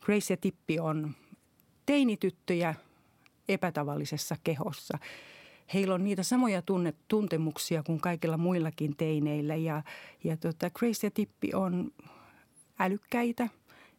Grace 0.00 0.32
ja 0.32 0.36
Tippi 0.36 0.78
on 0.80 1.14
teinityttöjä 1.86 2.74
epätavallisessa 3.48 4.36
kehossa. 4.44 4.98
Heillä 5.74 5.94
on 5.94 6.04
niitä 6.04 6.22
samoja 6.22 6.62
tunne, 6.62 6.94
tuntemuksia 7.08 7.82
kuin 7.82 8.00
kaikilla 8.00 8.36
muillakin 8.36 8.96
teineillä 8.96 9.56
ja, 9.56 9.82
ja 10.24 10.36
tota, 10.36 10.70
Grace 10.70 11.06
ja 11.06 11.10
Tippi 11.10 11.50
on 11.54 11.92
älykkäitä, 12.78 13.48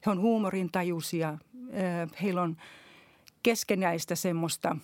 he 0.06 0.12
on 0.12 0.20
huumorintajuisia, 0.20 1.38
heillä 2.22 2.42
on 2.42 2.58
keskenäistä 3.44 4.16
semmoista 4.16 4.78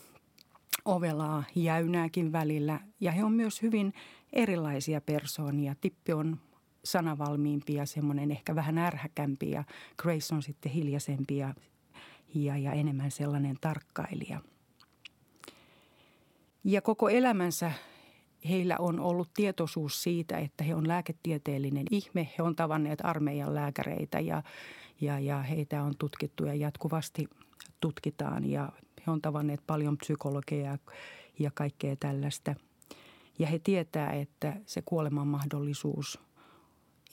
ovelaa 0.87 1.43
jäynääkin 1.55 2.31
välillä 2.31 2.79
ja 2.99 3.11
he 3.11 3.23
on 3.23 3.33
myös 3.33 3.61
hyvin 3.61 3.93
erilaisia 4.33 5.01
persoonia. 5.01 5.75
Tippi 5.81 6.13
on 6.13 6.39
sanavalmiimpi 6.83 7.73
ja 7.73 7.85
semmoinen 7.85 8.31
ehkä 8.31 8.55
vähän 8.55 8.77
ärhäkämpi 8.77 9.51
ja 9.51 9.63
Grace 9.97 10.35
on 10.35 10.43
sitten 10.43 10.71
hiljaisempi 10.71 11.37
ja, 11.37 11.53
ja, 12.35 12.57
ja 12.57 12.71
enemmän 12.71 13.11
sellainen 13.11 13.57
tarkkailija. 13.61 14.41
Ja 16.63 16.81
koko 16.81 17.09
elämänsä 17.09 17.71
heillä 18.49 18.75
on 18.79 18.99
ollut 18.99 19.29
tietoisuus 19.33 20.03
siitä, 20.03 20.37
että 20.37 20.63
he 20.63 20.75
on 20.75 20.87
lääketieteellinen 20.87 21.85
ihme. 21.91 22.29
He 22.37 22.43
on 22.43 22.55
tavanneet 22.55 22.99
armeijan 23.03 23.55
lääkäreitä 23.55 24.19
ja, 24.19 24.43
ja, 25.01 25.19
ja 25.19 25.41
heitä 25.41 25.83
on 25.83 25.93
tutkittu 25.99 26.45
ja 26.45 26.53
jatkuvasti 26.53 27.27
tutkitaan 27.79 28.49
ja 28.49 28.71
he 29.07 29.11
on 29.11 29.21
tavanneet 29.21 29.61
paljon 29.67 29.97
psykologeja 29.97 30.77
ja 31.39 31.51
kaikkea 31.53 31.95
tällaista. 31.95 32.55
Ja 33.39 33.47
he 33.47 33.59
tietää, 33.59 34.11
että 34.11 34.57
se 34.65 34.81
kuoleman 34.85 35.27
mahdollisuus 35.27 36.19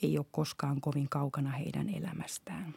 ei 0.01 0.17
ole 0.17 0.25
koskaan 0.31 0.81
kovin 0.81 1.09
kaukana 1.09 1.49
heidän 1.49 1.89
elämästään. 1.89 2.75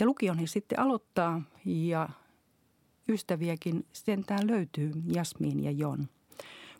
Ja 0.00 0.06
lukion 0.06 0.38
he 0.38 0.46
sitten 0.46 0.80
aloittaa 0.80 1.42
ja 1.64 2.08
ystäviäkin 3.08 3.86
sentään 3.92 4.46
löytyy, 4.46 4.92
Jasmin 5.14 5.64
ja 5.64 5.70
Jon. 5.70 6.08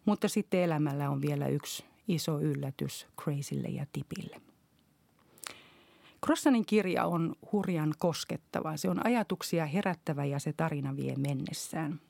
Mutta 0.04 0.28
sitten 0.28 0.60
elämällä 0.60 1.10
on 1.10 1.20
vielä 1.20 1.48
yksi 1.48 1.84
iso 2.08 2.40
yllätys 2.40 3.06
Crazylle 3.20 3.68
ja 3.68 3.86
Tipille. 3.92 4.43
Crossanin 6.24 6.66
kirja 6.66 7.04
on 7.04 7.34
hurjan 7.52 7.94
koskettava. 7.98 8.76
Se 8.76 8.90
on 8.90 9.06
ajatuksia 9.06 9.66
herättävä 9.66 10.24
ja 10.24 10.38
se 10.38 10.52
tarina 10.52 10.96
vie 10.96 11.14
mennessään. 11.16 12.00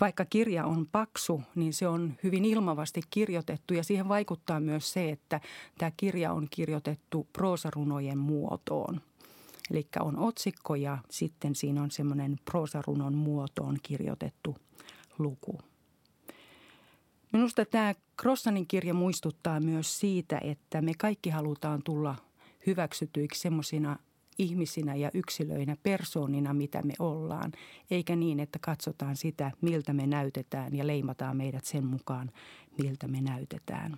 Vaikka 0.00 0.24
kirja 0.24 0.64
on 0.64 0.86
paksu, 0.92 1.42
niin 1.54 1.72
se 1.72 1.88
on 1.88 2.14
hyvin 2.22 2.44
ilmavasti 2.44 3.00
kirjoitettu 3.10 3.74
ja 3.74 3.84
siihen 3.84 4.08
vaikuttaa 4.08 4.60
myös 4.60 4.92
se, 4.92 5.10
että 5.10 5.40
tämä 5.78 5.90
kirja 5.96 6.32
on 6.32 6.46
kirjoitettu 6.50 7.28
proosarunojen 7.32 8.18
muotoon. 8.18 9.00
Eli 9.70 9.86
on 10.00 10.18
otsikko 10.18 10.74
ja 10.74 10.98
sitten 11.10 11.54
siinä 11.54 11.82
on 11.82 11.90
semmoinen 11.90 12.38
proosarunon 12.44 13.14
muotoon 13.14 13.76
kirjoitettu 13.82 14.56
luku. 15.18 15.58
Minusta 17.32 17.64
tämä 17.64 17.94
Crossanin 18.20 18.66
kirja 18.66 18.94
muistuttaa 18.94 19.60
myös 19.60 20.00
siitä, 20.00 20.38
että 20.44 20.82
me 20.82 20.92
kaikki 20.98 21.30
halutaan 21.30 21.82
tulla 21.82 22.14
hyväksytyiksi 22.66 23.40
semmoisina 23.40 23.96
ihmisinä 24.38 24.94
ja 24.94 25.10
yksilöinä, 25.14 25.76
persoonina, 25.82 26.54
mitä 26.54 26.82
me 26.82 26.94
ollaan, 26.98 27.52
eikä 27.90 28.16
niin, 28.16 28.40
että 28.40 28.58
katsotaan 28.62 29.16
sitä, 29.16 29.50
miltä 29.60 29.92
me 29.92 30.06
näytetään 30.06 30.76
ja 30.76 30.86
leimataan 30.86 31.36
meidät 31.36 31.64
sen 31.64 31.84
mukaan, 31.84 32.30
miltä 32.82 33.08
me 33.08 33.20
näytetään. 33.20 33.96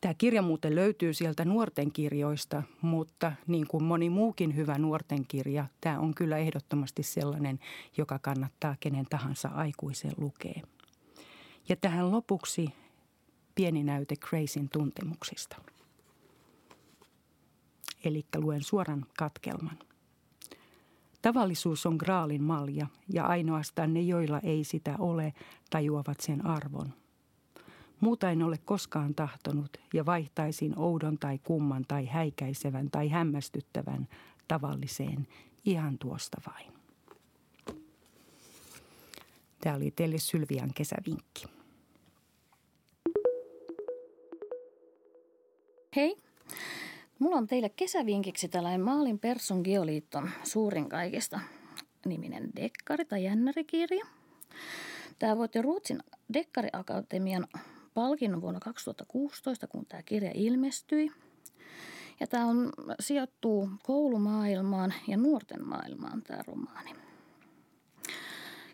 Tämä 0.00 0.14
kirja 0.14 0.42
muuten 0.42 0.74
löytyy 0.74 1.14
sieltä 1.14 1.44
nuorten 1.44 1.92
kirjoista, 1.92 2.62
mutta 2.82 3.32
niin 3.46 3.66
kuin 3.68 3.84
moni 3.84 4.10
muukin 4.10 4.56
hyvä 4.56 4.78
nuorten 4.78 5.26
kirja, 5.26 5.66
tämä 5.80 5.98
on 5.98 6.14
kyllä 6.14 6.38
ehdottomasti 6.38 7.02
sellainen, 7.02 7.58
joka 7.96 8.18
kannattaa 8.18 8.76
kenen 8.80 9.06
tahansa 9.10 9.48
aikuisen 9.48 10.12
lukea. 10.16 10.62
Ja 11.68 11.76
tähän 11.76 12.12
lopuksi 12.12 12.68
pieni 13.54 13.84
näyte 13.84 14.14
Gracen 14.16 14.68
tuntemuksista 14.68 15.56
eli 18.04 18.26
luen 18.36 18.62
suoran 18.62 19.06
katkelman. 19.18 19.78
Tavallisuus 21.22 21.86
on 21.86 21.96
graalin 21.96 22.42
malja 22.42 22.86
ja 23.12 23.26
ainoastaan 23.26 23.94
ne, 23.94 24.00
joilla 24.00 24.40
ei 24.40 24.64
sitä 24.64 24.94
ole, 24.98 25.34
tajuavat 25.70 26.20
sen 26.20 26.46
arvon. 26.46 26.92
Muuta 28.00 28.30
en 28.30 28.42
ole 28.42 28.58
koskaan 28.64 29.14
tahtonut 29.14 29.76
ja 29.94 30.06
vaihtaisin 30.06 30.78
oudon 30.78 31.18
tai 31.18 31.38
kumman 31.38 31.84
tai 31.88 32.06
häikäisevän 32.06 32.90
tai 32.90 33.08
hämmästyttävän 33.08 34.08
tavalliseen 34.48 35.26
ihan 35.64 35.98
tuosta 35.98 36.40
vain. 36.46 36.72
Tämä 39.60 39.76
oli 39.76 39.90
teille 39.90 40.18
Sylvian 40.18 40.70
kesävinkki. 40.74 41.44
Hei, 45.96 46.16
Mulla 47.18 47.36
on 47.36 47.46
teille 47.46 47.68
kesävinkiksi 47.68 48.48
tällainen 48.48 48.80
Maalin 48.80 49.18
Persson 49.18 49.60
Geoliiton 49.64 50.30
suurin 50.42 50.88
kaikista 50.88 51.40
niminen 52.06 52.50
dekkari 52.56 53.04
tai 53.04 53.24
jännärikirja. 53.24 54.06
Tämä 55.18 55.38
voitti 55.38 55.62
Ruotsin 55.62 55.98
Dekkariakatemian 56.32 57.46
palkinnon 57.94 58.40
vuonna 58.40 58.60
2016, 58.60 59.66
kun 59.66 59.86
tämä 59.86 60.02
kirja 60.02 60.30
ilmestyi. 60.34 61.10
Ja 62.20 62.26
tämä 62.26 62.46
on, 62.46 62.72
sijoittuu 63.00 63.70
koulumaailmaan 63.82 64.94
ja 65.08 65.16
nuorten 65.16 65.68
maailmaan 65.68 66.22
tämä 66.22 66.42
romaani. 66.46 66.94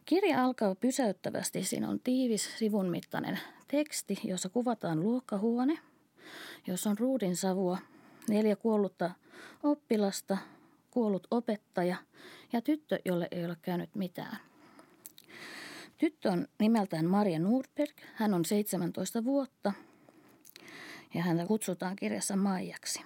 Kirja 0.05 0.45
alkaa 0.45 0.75
pysäyttävästi. 0.75 1.65
Siinä 1.65 1.89
on 1.89 2.01
tiivis 2.01 2.59
sivun 2.59 2.91
mittainen 2.91 3.39
teksti, 3.69 4.21
jossa 4.25 4.49
kuvataan 4.49 5.01
luokkahuone, 5.01 5.79
jossa 6.67 6.91
on 6.91 6.99
ruudin 6.99 7.37
savua, 7.37 7.79
neljä 8.29 8.57
kuollutta 8.57 9.11
oppilasta, 9.63 10.39
kuollut 10.91 11.27
opettaja 11.31 11.97
ja 12.53 12.61
tyttö, 12.61 12.99
jolle 13.05 13.29
ei 13.31 13.45
ole 13.45 13.57
käynyt 13.63 13.95
mitään. 13.95 14.37
Tyttö 15.99 16.31
on 16.31 16.49
nimeltään 16.59 17.07
Maria 17.07 17.39
Nordberg. 17.39 17.97
Hän 18.15 18.35
on 18.35 18.45
17 18.45 19.25
vuotta 19.25 19.73
ja 21.15 21.23
häntä 21.23 21.47
kutsutaan 21.47 21.97
kirjassa 21.97 22.37
Maijaksi. 22.37 23.05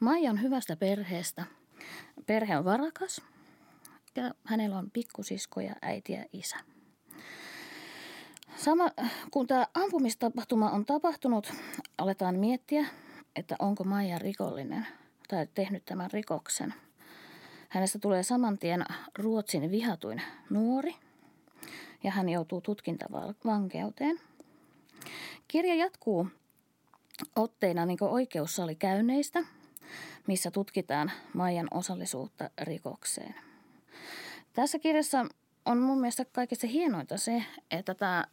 Maija 0.00 0.30
on 0.30 0.42
hyvästä 0.42 0.76
perheestä. 0.76 1.44
Perhe 2.26 2.58
on 2.58 2.64
varakas 2.64 3.22
ja 4.16 4.34
hänellä 4.44 4.78
on 4.78 4.90
pikkusiskoja, 4.90 5.74
äiti 5.82 6.12
ja 6.12 6.24
isä. 6.32 6.56
Sama, 8.56 8.90
kun 9.30 9.46
tämä 9.46 9.66
ampumistapahtuma 9.74 10.70
on 10.70 10.84
tapahtunut, 10.84 11.52
aletaan 11.98 12.38
miettiä, 12.38 12.86
että 13.38 13.56
onko 13.58 13.84
Maija 13.84 14.18
rikollinen 14.18 14.86
tai 15.28 15.46
tehnyt 15.54 15.84
tämän 15.84 16.10
rikoksen. 16.10 16.74
Hänestä 17.68 17.98
tulee 17.98 18.22
saman 18.22 18.58
tien 18.58 18.84
Ruotsin 19.18 19.70
vihatuin 19.70 20.22
nuori 20.50 20.94
ja 22.04 22.10
hän 22.10 22.28
joutuu 22.28 22.60
tutkintavankeuteen. 22.60 24.20
Kirja 25.48 25.74
jatkuu 25.74 26.28
otteina 27.36 27.86
niin 27.86 27.98
oikeussalikäynneistä, 28.00 29.44
missä 30.26 30.50
tutkitaan 30.50 31.10
Maijan 31.34 31.68
osallisuutta 31.70 32.50
rikokseen. 32.60 33.34
Tässä 34.52 34.78
kirjassa 34.78 35.26
on 35.64 35.78
mun 35.78 36.00
mielestä 36.00 36.24
kaikista 36.24 36.66
hienointa 36.66 37.16
se, 37.16 37.44
että 37.70 37.94
tämä 37.94 38.24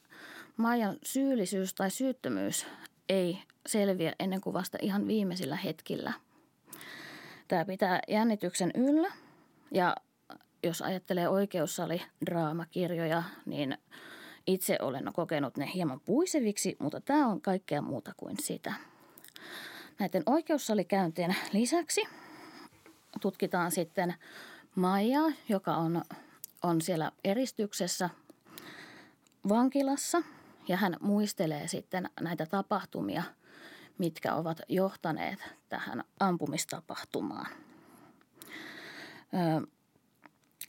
Maijan 0.58 0.98
syyllisyys 1.04 1.74
tai 1.74 1.92
syyttömyys 1.92 2.68
ei 3.10 3.40
selviä 3.66 4.14
ennen 4.20 4.42
kuin 4.42 4.54
vasta 4.54 4.78
ihan 4.82 5.08
viimeisillä 5.08 5.56
hetkillä. 5.56 6.14
Tämä 7.48 7.66
pitää 7.66 8.00
jännityksen 8.08 8.72
yllä 8.76 9.12
ja 9.72 9.96
jos 10.64 10.82
ajattelee 10.82 11.30
oikeussali 11.30 12.02
draamakirjoja, 12.26 13.24
niin 13.46 13.78
itse 14.48 14.78
olen 14.82 15.12
kokenut 15.14 15.58
ne 15.58 15.72
hieman 15.74 16.00
puiseviksi, 16.00 16.76
mutta 16.80 17.02
tämä 17.02 17.28
on 17.28 17.42
kaikkea 17.42 17.82
muuta 17.82 18.12
kuin 18.18 18.38
sitä. 18.40 18.74
Näiden 20.00 20.24
oikeussalikäyntien 20.26 21.36
lisäksi 21.54 22.04
tutkitaan 23.22 23.72
sitten 23.72 24.16
Maija, 24.76 25.22
joka 25.50 25.76
on, 25.76 26.02
on 26.64 26.82
siellä 26.82 27.12
eristyksessä 27.24 28.10
vankilassa 29.50 30.22
ja 30.68 30.78
hän 30.78 30.98
muistelee 31.02 31.68
sitten 31.68 32.10
näitä 32.22 32.46
tapahtumia, 32.46 33.24
mitkä 33.98 34.34
ovat 34.34 34.62
johtaneet 34.70 35.40
tähän 35.70 36.04
ampumistapahtumaan. 36.20 37.48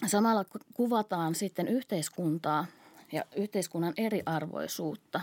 Samalla 0.07 0.45
kuvataan 0.75 1.35
sitten 1.35 1.69
yhteiskuntaa 1.69 2.67
ja 3.13 3.25
yhteiskunnan 3.37 3.95
eriarvoisuutta. 3.97 5.21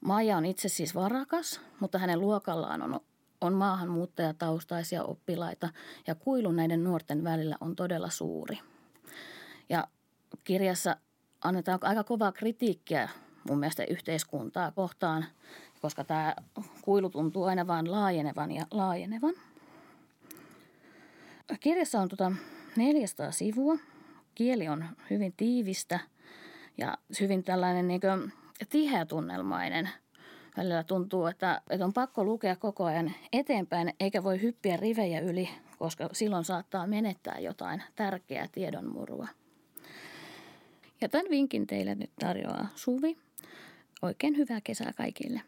Maija 0.00 0.36
on 0.36 0.46
itse 0.46 0.68
siis 0.68 0.94
varakas, 0.94 1.60
mutta 1.80 1.98
hänen 1.98 2.20
luokallaan 2.20 2.82
on, 2.82 3.00
on 3.40 3.52
maahanmuuttajataustaisia 3.52 5.04
oppilaita 5.04 5.68
ja 6.06 6.14
kuilu 6.14 6.52
näiden 6.52 6.84
nuorten 6.84 7.24
välillä 7.24 7.56
on 7.60 7.76
todella 7.76 8.10
suuri. 8.10 8.58
Ja 9.68 9.88
kirjassa 10.44 10.96
annetaan 11.44 11.78
aika 11.82 12.04
kovaa 12.04 12.32
kritiikkiä 12.32 13.08
mun 13.48 13.58
mielestä 13.58 13.84
yhteiskuntaa 13.84 14.70
kohtaan, 14.70 15.24
koska 15.82 16.04
tämä 16.04 16.34
kuilu 16.82 17.10
tuntuu 17.10 17.44
aina 17.44 17.66
vain 17.66 17.90
laajenevan 17.92 18.52
ja 18.52 18.66
laajenevan. 18.70 19.34
Kirjassa 21.60 22.00
on 22.00 22.08
tota 22.08 22.32
400 22.76 23.30
sivua. 23.30 23.78
Kieli 24.34 24.68
on 24.68 24.84
hyvin 25.10 25.34
tiivistä 25.36 26.00
ja 26.78 26.98
hyvin 27.20 27.44
tällainen 27.44 27.88
niin 27.88 28.00
tiheätunnelmainen. 28.68 29.88
Välillä 30.56 30.84
tuntuu, 30.84 31.26
että, 31.26 31.60
että 31.70 31.84
on 31.84 31.92
pakko 31.92 32.24
lukea 32.24 32.56
koko 32.56 32.84
ajan 32.84 33.12
eteenpäin 33.32 33.94
eikä 34.00 34.22
voi 34.22 34.42
hyppiä 34.42 34.76
rivejä 34.76 35.20
yli, 35.20 35.48
koska 35.78 36.08
silloin 36.12 36.44
saattaa 36.44 36.86
menettää 36.86 37.38
jotain 37.38 37.82
tärkeää 37.94 38.46
tiedonmurua. 38.52 39.28
Ja 41.00 41.08
tämän 41.08 41.26
vinkin 41.30 41.66
teille 41.66 41.94
nyt 41.94 42.10
tarjoaa 42.20 42.68
Suvi. 42.74 43.25
Oikein 44.02 44.36
hyvää 44.36 44.60
kesää 44.60 44.92
kaikille. 44.96 45.40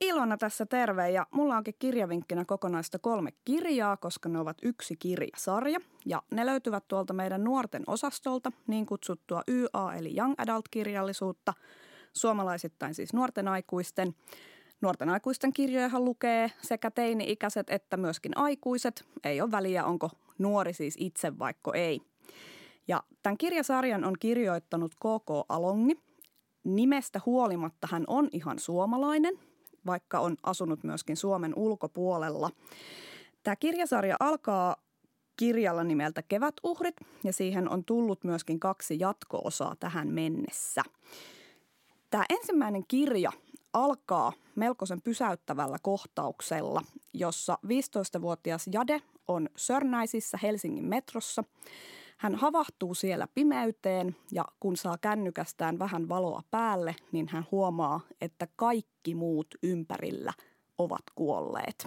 Ilona 0.00 0.36
tässä 0.36 0.66
terve 0.66 1.10
ja 1.10 1.26
mulla 1.30 1.56
onkin 1.56 1.74
kirjavinkkinä 1.78 2.44
kokonaista 2.44 2.98
kolme 2.98 3.30
kirjaa, 3.44 3.96
koska 3.96 4.28
ne 4.28 4.38
ovat 4.38 4.56
yksi 4.62 4.96
kirjasarja. 4.96 5.78
Ja 6.06 6.22
ne 6.30 6.46
löytyvät 6.46 6.88
tuolta 6.88 7.12
meidän 7.12 7.44
nuorten 7.44 7.82
osastolta, 7.86 8.52
niin 8.66 8.86
kutsuttua 8.86 9.42
YA 9.48 9.94
eli 9.94 10.16
Young 10.16 10.34
Adult-kirjallisuutta, 10.38 11.54
suomalaisittain 12.12 12.94
siis 12.94 13.12
nuorten 13.12 13.48
aikuisten. 13.48 14.14
Nuorten 14.80 15.08
aikuisten 15.08 15.52
kirjojahan 15.52 16.04
lukee 16.04 16.50
sekä 16.62 16.90
teini-ikäiset 16.90 17.70
että 17.70 17.96
myöskin 17.96 18.36
aikuiset. 18.36 19.04
Ei 19.24 19.40
ole 19.40 19.50
väliä, 19.50 19.84
onko 19.84 20.10
nuori 20.38 20.72
siis 20.72 20.94
itse 20.98 21.38
vaikka 21.38 21.74
ei. 21.74 22.13
Ja 22.88 23.02
tämän 23.22 23.38
kirjasarjan 23.38 24.04
on 24.04 24.14
kirjoittanut 24.20 24.94
KK 24.94 25.30
Alongi. 25.48 26.00
Nimestä 26.64 27.20
huolimatta 27.26 27.88
hän 27.90 28.04
on 28.06 28.28
ihan 28.32 28.58
suomalainen– 28.58 29.38
vaikka 29.86 30.20
on 30.20 30.36
asunut 30.42 30.84
myöskin 30.84 31.16
Suomen 31.16 31.52
ulkopuolella. 31.56 32.50
Tämä 33.42 33.56
kirjasarja 33.56 34.16
alkaa 34.20 34.76
kirjalla 35.36 35.84
nimeltä 35.84 36.22
Kevätuhrit 36.22 36.96
ja 37.24 37.32
siihen 37.32 37.68
on 37.68 37.84
tullut 37.84 38.24
myöskin 38.24 38.60
kaksi 38.60 38.96
jatko-osaa 39.00 39.76
tähän 39.80 40.08
mennessä. 40.08 40.82
Tämä 42.10 42.24
ensimmäinen 42.30 42.84
kirja 42.88 43.32
alkaa 43.72 44.32
melkoisen 44.54 45.02
pysäyttävällä 45.02 45.78
kohtauksella, 45.82 46.82
jossa 47.14 47.58
15-vuotias 47.66 48.68
Jade 48.72 49.02
on 49.28 49.48
Sörnäisissä 49.56 50.38
Helsingin 50.42 50.84
metrossa– 50.84 51.44
hän 52.18 52.34
havahtuu 52.34 52.94
siellä 52.94 53.28
pimeyteen 53.34 54.16
ja 54.32 54.44
kun 54.60 54.76
saa 54.76 54.98
kännykästään 54.98 55.78
vähän 55.78 56.08
valoa 56.08 56.42
päälle, 56.50 56.96
niin 57.12 57.28
hän 57.28 57.46
huomaa, 57.50 58.00
että 58.20 58.48
kaikki 58.56 59.14
muut 59.14 59.46
ympärillä 59.62 60.32
ovat 60.78 61.02
kuolleet. 61.14 61.86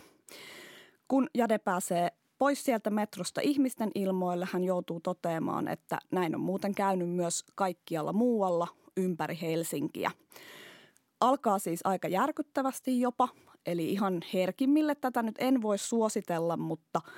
Kun 1.08 1.28
Jade 1.34 1.58
pääsee 1.58 2.12
pois 2.38 2.64
sieltä 2.64 2.90
metrosta 2.90 3.42
ihmisten 3.42 3.92
ilmoille, 3.96 4.48
hän 4.52 4.64
joutuu 4.64 5.00
toteamaan, 5.00 5.68
että 5.68 5.98
näin 6.12 6.36
on 6.36 6.42
muuten 6.42 6.76
käynyt 6.76 7.10
myös 7.10 7.44
kaikkialla 7.56 8.14
muualla 8.14 8.68
ympäri 8.98 9.38
Helsinkiä. 9.42 10.12
Alkaa 11.22 11.60
siis 11.60 11.80
aika 11.84 12.08
järkyttävästi 12.08 13.02
jopa, 13.02 13.30
eli 13.66 13.90
ihan 13.90 14.22
herkimmille 14.34 14.96
tätä 14.96 15.24
nyt 15.24 15.36
en 15.40 15.62
voi 15.62 15.78
suositella, 15.78 16.58
mutta– 16.58 17.02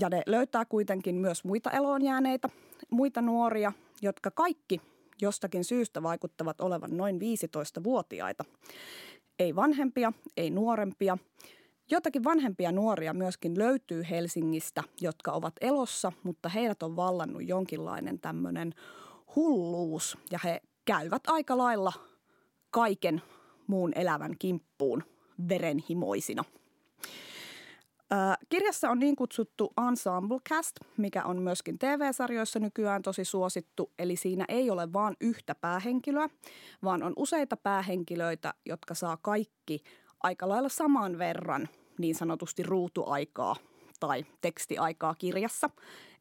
Jade 0.00 0.22
löytää 0.26 0.64
kuitenkin 0.64 1.14
myös 1.14 1.44
muita 1.44 1.70
eloon 1.70 2.02
jääneitä, 2.02 2.48
muita 2.90 3.22
nuoria, 3.22 3.72
jotka 4.02 4.30
kaikki 4.30 4.80
jostakin 5.20 5.64
syystä 5.64 6.02
vaikuttavat 6.02 6.60
olevan 6.60 6.96
noin 6.96 7.16
15-vuotiaita. 7.16 8.44
Ei 9.38 9.56
vanhempia, 9.56 10.12
ei 10.36 10.50
nuorempia. 10.50 11.18
Jotakin 11.90 12.24
vanhempia 12.24 12.72
nuoria 12.72 13.14
myöskin 13.14 13.58
löytyy 13.58 14.06
Helsingistä, 14.10 14.82
jotka 15.00 15.32
ovat 15.32 15.54
elossa, 15.60 16.12
mutta 16.22 16.48
heidät 16.48 16.82
on 16.82 16.96
vallannut 16.96 17.48
jonkinlainen 17.48 18.20
tämmöinen 18.20 18.74
hulluus 19.36 20.18
ja 20.30 20.38
he 20.44 20.60
käyvät 20.84 21.22
aika 21.26 21.58
lailla 21.58 21.92
kaiken 22.70 23.22
muun 23.66 23.92
elävän 23.94 24.38
kimppuun 24.38 25.02
verenhimoisina– 25.48 26.44
Kirjassa 28.48 28.90
on 28.90 28.98
niin 28.98 29.16
kutsuttu 29.16 29.72
ensemble 29.88 30.38
cast, 30.48 30.76
mikä 30.96 31.24
on 31.24 31.42
myöskin 31.42 31.78
TV-sarjoissa 31.78 32.58
nykyään 32.58 33.02
tosi 33.02 33.24
suosittu. 33.24 33.92
Eli 33.98 34.16
siinä 34.16 34.44
ei 34.48 34.70
ole 34.70 34.92
vain 34.92 35.16
yhtä 35.20 35.54
päähenkilöä, 35.54 36.28
vaan 36.84 37.02
on 37.02 37.12
useita 37.16 37.56
päähenkilöitä, 37.56 38.54
jotka 38.66 38.94
saa 38.94 39.16
kaikki 39.22 39.82
aika 40.22 40.48
lailla 40.48 40.68
saman 40.68 41.18
verran 41.18 41.68
niin 41.98 42.14
sanotusti 42.14 42.62
ruutuaikaa 42.62 43.56
tai 44.00 44.26
tekstiaikaa 44.40 45.14
kirjassa. 45.14 45.70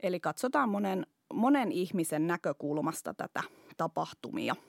Eli 0.04 0.20
katsotaan 0.20 0.70
monen, 0.70 1.08
monen 1.34 1.72
ihmisen 1.72 2.28
näkökulmasta 2.28 3.14
tätä 3.14 3.44
tapahtumia– 3.78 4.56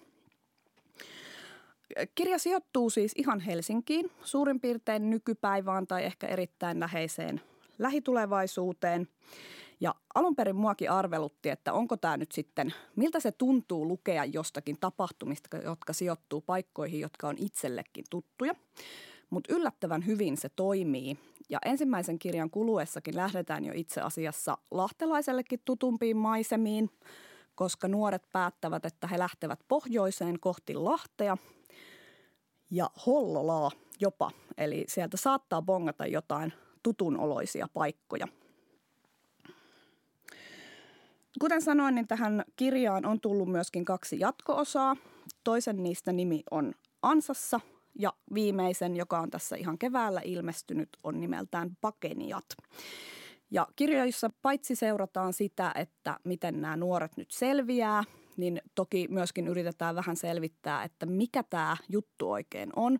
Kirja 2.14 2.38
sijoittuu 2.38 2.90
siis 2.90 3.12
ihan 3.16 3.40
Helsinkiin, 3.40 4.10
suurin 4.24 4.60
piirtein 4.60 5.10
nykypäivään 5.10 5.86
tai 5.86 6.04
ehkä 6.04 6.26
erittäin 6.26 6.80
läheiseen 6.80 7.40
lähitulevaisuuteen. 7.78 9.08
Ja 9.80 9.94
alun 10.14 10.36
perin 10.36 10.56
muakin 10.56 10.90
arvelutti, 10.90 11.48
että 11.48 11.72
onko 11.72 11.96
tämä 11.96 12.16
nyt 12.16 12.32
sitten, 12.32 12.74
miltä 12.96 13.20
se 13.20 13.32
tuntuu 13.32 13.88
lukea 13.88 14.24
jostakin 14.24 14.76
tapahtumista, 14.80 15.56
jotka 15.56 15.92
sijoittuu 15.92 16.40
paikkoihin, 16.40 17.00
jotka 17.00 17.28
on 17.28 17.36
itsellekin 17.38 18.04
tuttuja. 18.10 18.54
Mutta 19.30 19.54
yllättävän 19.54 20.06
hyvin 20.06 20.36
se 20.36 20.48
toimii. 20.48 21.18
Ja 21.48 21.58
ensimmäisen 21.64 22.18
kirjan 22.18 22.50
kuluessakin 22.50 23.16
lähdetään 23.16 23.64
jo 23.64 23.72
itse 23.76 24.00
asiassa 24.00 24.58
lahtelaisellekin 24.70 25.60
tutumpiin 25.64 26.16
maisemiin, 26.16 26.90
koska 27.54 27.88
nuoret 27.88 28.22
päättävät, 28.32 28.84
että 28.84 29.06
he 29.06 29.18
lähtevät 29.18 29.60
pohjoiseen 29.68 30.40
kohti 30.40 30.74
Lahtea 30.74 31.36
ja 32.70 32.90
Hollolaa 33.06 33.70
jopa. 34.00 34.30
Eli 34.58 34.84
sieltä 34.88 35.16
saattaa 35.16 35.62
bongata 35.62 36.06
jotain 36.06 36.52
tutunoloisia 36.82 37.68
paikkoja. 37.74 38.28
Kuten 41.40 41.62
sanoin, 41.62 41.94
niin 41.94 42.08
tähän 42.08 42.44
kirjaan 42.56 43.06
on 43.06 43.20
tullut 43.20 43.48
myöskin 43.48 43.84
kaksi 43.84 44.20
jatkoosaa. 44.20 44.96
Toisen 45.44 45.82
niistä 45.82 46.12
nimi 46.12 46.42
on 46.50 46.74
Ansassa 47.02 47.60
ja 47.98 48.12
viimeisen, 48.34 48.96
joka 48.96 49.18
on 49.20 49.30
tässä 49.30 49.56
ihan 49.56 49.78
keväällä 49.78 50.20
ilmestynyt, 50.24 50.88
on 51.02 51.20
nimeltään 51.20 51.76
Pakeniat. 51.80 52.44
Ja 53.50 53.66
kirjoissa 53.76 54.30
paitsi 54.42 54.76
seurataan 54.76 55.32
sitä, 55.32 55.72
että 55.74 56.18
miten 56.24 56.60
nämä 56.60 56.76
nuoret 56.76 57.16
nyt 57.16 57.30
selviää, 57.30 58.04
niin 58.36 58.62
toki 58.74 59.08
myöskin 59.10 59.48
yritetään 59.48 59.94
vähän 59.94 60.16
selvittää, 60.16 60.84
että 60.84 61.06
mikä 61.06 61.42
tämä 61.42 61.76
juttu 61.88 62.30
oikein 62.30 62.70
on, 62.76 62.98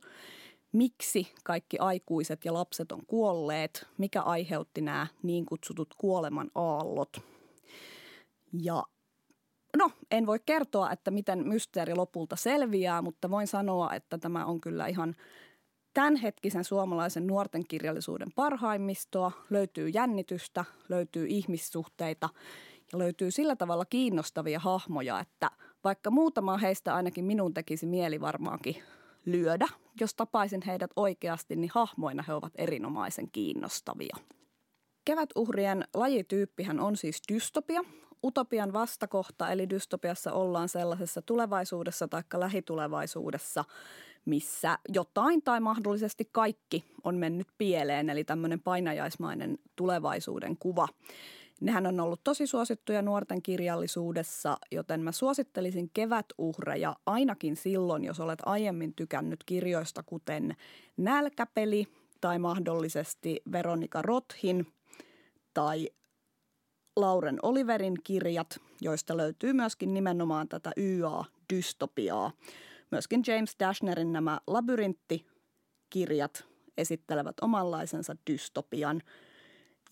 miksi 0.73 1.33
kaikki 1.45 1.79
aikuiset 1.79 2.45
ja 2.45 2.55
lapset 2.55 2.93
on 2.93 3.07
kuolleet, 3.07 3.87
mikä 3.99 4.23
aiheutti 4.23 4.81
nämä 4.81 5.07
niin 5.23 5.47
kutsutut 5.47 5.95
kuoleman 5.99 6.51
aallot. 6.55 7.17
Ja 8.63 8.83
no, 9.77 9.91
en 10.11 10.27
voi 10.27 10.39
kertoa, 10.47 10.91
että 10.91 11.11
miten 11.11 11.49
mysteeri 11.49 11.95
lopulta 11.95 12.37
selviää, 12.37 13.03
mutta 13.03 13.31
voin 13.31 13.47
sanoa, 13.47 13.95
että 13.95 14.19
tämä 14.19 14.45
on 14.45 14.61
kyllä 14.61 14.87
ihan 14.87 15.17
tämänhetkisen 15.95 16.65
suomalaisen 16.65 17.27
nuorten 17.27 17.67
kirjallisuuden 17.69 18.29
parhaimmistoa. 18.35 19.33
Löytyy 19.51 19.89
jännitystä, 19.89 20.65
löytyy 20.89 21.27
ihmissuhteita 21.27 22.29
ja 22.93 22.99
löytyy 22.99 23.31
sillä 23.31 23.57
tavalla 23.57 23.85
kiinnostavia 23.85 24.59
hahmoja, 24.59 25.21
että 25.21 25.51
vaikka 25.85 26.11
muutama 26.11 26.59
heistä 26.59 26.95
ainakin 26.95 27.25
minun 27.25 27.55
tekisi 27.55 27.87
mieli 27.87 28.21
varmaankin 28.21 28.83
lyödä, 29.27 29.69
jos 30.01 30.15
tapaisin 30.15 30.63
heidät 30.67 30.91
oikeasti, 30.97 31.57
niin 31.57 31.71
hahmoina 31.75 32.25
he 32.29 32.35
ovat 32.35 32.53
erinomaisen 32.57 33.31
kiinnostavia. 33.31 34.17
Kevätuhrien 35.05 35.85
lajityyppihän 35.95 36.81
on 36.81 36.97
siis 36.97 37.23
dystopia, 37.33 37.81
utopian 38.25 38.73
vastakohta, 38.73 39.51
eli 39.51 39.71
dystopiassa 39.71 40.33
ollaan 40.33 40.69
sellaisessa 40.69 41.23
tulevaisuudessa 41.23 42.09
tai 42.09 42.23
lähitulevaisuudessa, 42.35 43.65
missä 44.25 44.79
jotain 44.89 45.43
tai 45.43 45.61
mahdollisesti 45.61 46.29
kaikki 46.33 46.85
on 47.05 47.17
mennyt 47.17 47.47
pieleen, 47.59 48.11
eli 48.11 48.25
tämmöinen 48.25 48.61
painajaismainen 48.61 49.59
tulevaisuuden 49.77 50.57
kuva. 50.57 50.89
Nehän 51.61 51.87
on 51.87 52.01
ollut 52.01 52.21
tosi 52.25 52.47
suosittuja 52.47 53.03
nuorten 53.03 53.43
kirjallisuudessa, 53.43 54.57
joten 54.73 55.01
mä 55.01 55.13
suosittelisin 55.13 55.91
kevätuhreja 55.95 56.97
ainakin 57.07 57.57
silloin, 57.57 58.05
jos 58.05 58.21
olet 58.21 58.39
aiemmin 58.47 58.95
tykännyt 58.95 59.45
kirjoista, 59.47 60.03
kuten 60.03 60.57
Nälkäpeli 60.97 61.87
tai 62.21 62.39
mahdollisesti 62.39 63.43
Veronika 63.53 64.03
Rothin 64.03 64.67
tai 65.55 65.89
Lauren 66.97 67.39
Oliverin 67.43 67.95
kirjat, 68.05 68.61
joista 68.81 69.17
löytyy 69.17 69.53
myöskin 69.53 69.95
nimenomaan 69.95 70.49
tätä 70.49 70.73
YA-dystopiaa. 70.77 72.33
Myöskin 72.91 73.23
James 73.27 73.57
Dashnerin 73.61 74.13
nämä 74.13 74.41
labyrinttikirjat 74.47 76.45
esittelevät 76.79 77.37
omanlaisensa 77.41 78.17
dystopian. 78.31 79.03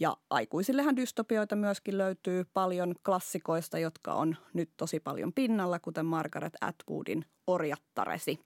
Ja 0.00 0.16
aikuisillehan 0.30 0.96
dystopioita 0.96 1.56
myöskin 1.56 1.98
löytyy 1.98 2.44
paljon 2.54 2.94
klassikoista, 3.04 3.78
jotka 3.78 4.14
on 4.14 4.36
nyt 4.54 4.70
tosi 4.76 5.00
paljon 5.00 5.32
pinnalla, 5.32 5.78
kuten 5.78 6.06
Margaret 6.06 6.52
Atwoodin 6.60 7.24
Orjattaresi. 7.46 8.40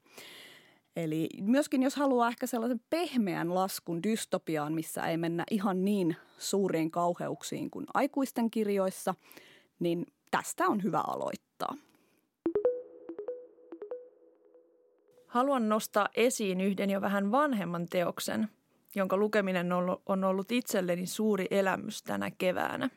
Eli 0.95 1.29
myöskin 1.41 1.83
jos 1.83 1.95
haluaa 1.95 2.27
ehkä 2.27 2.47
sellaisen 2.47 2.81
pehmeän 2.89 3.55
laskun 3.55 4.03
dystopiaan, 4.03 4.73
missä 4.73 5.01
ei 5.01 5.17
mennä 5.17 5.43
ihan 5.51 5.85
niin 5.85 6.15
suuriin 6.37 6.91
kauheuksiin 6.91 7.71
kuin 7.71 7.85
aikuisten 7.93 8.51
kirjoissa, 8.51 9.15
niin 9.79 10.05
tästä 10.31 10.67
on 10.67 10.83
hyvä 10.83 10.99
aloittaa. 11.07 11.75
Haluan 15.27 15.69
nostaa 15.69 16.09
esiin 16.15 16.61
yhden 16.61 16.89
jo 16.89 17.01
vähän 17.01 17.31
vanhemman 17.31 17.85
teoksen, 17.89 18.49
jonka 18.95 19.17
lukeminen 19.17 19.69
on 20.05 20.23
ollut 20.23 20.51
itselleni 20.51 21.05
suuri 21.05 21.47
elämys 21.51 22.03
tänä 22.03 22.31
keväänä. 22.37 22.89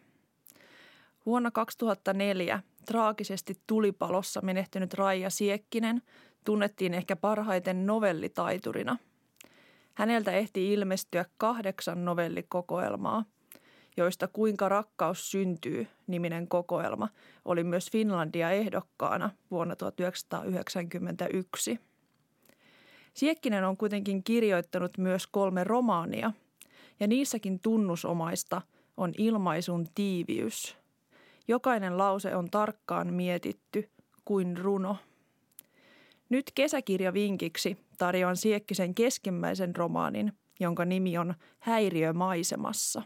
Vuonna 1.27 1.51
2004 1.51 2.63
traagisesti 2.87 3.61
tulipalossa 3.67 4.41
menehtynyt 4.41 4.95
Raija 4.95 5.31
Siekkinen 5.31 6.03
tunnettiin 6.45 6.95
ehkä 6.95 7.17
parhaiten 7.17 7.87
novellitaiturina. 7.87 8.97
Häneltä 9.95 10.33
ehti 10.33 10.73
ilmestyä 10.73 11.25
kahdeksan 11.39 12.05
novellikokoelmaa, 12.05 13.25
joista 13.97 14.29
Kuinka 14.29 14.69
rakkaus 14.69 15.31
syntyy 15.31 15.87
niminen 16.07 16.49
kokoelma 16.49 17.09
oli 17.45 17.65
myös 17.65 17.91
Finlandia 17.91 18.51
ehdokkaana 18.51 19.31
vuonna 19.51 19.77
1991. 19.77 21.81
Siekkinen 23.15 23.65
on 23.65 23.77
kuitenkin 23.77 24.25
kirjoittanut 24.25 24.99
myös 24.99 25.27
kolme 25.27 25.65
romaania, 25.65 26.33
ja 27.01 27.07
niissäkin 27.07 27.61
tunnusomaista 27.61 28.63
on 28.97 29.13
ilmaisun 29.19 29.87
tiiviys. 29.95 30.77
Jokainen 31.49 31.99
lause 31.99 32.37
on 32.37 32.51
tarkkaan 32.51 33.15
mietitty 33.15 33.91
kuin 34.25 34.57
runo. 34.57 34.97
Nyt 36.29 36.53
kesäkirja 36.55 37.13
vinkiksi 37.13 37.77
tarjoan 37.99 38.37
Siekkisen 38.37 38.95
keskimmäisen 38.95 39.77
romaanin, 39.77 40.33
jonka 40.61 40.85
nimi 40.85 41.19
on 41.19 41.35
Häiriö 41.59 42.13
maisemassa. 42.13 43.03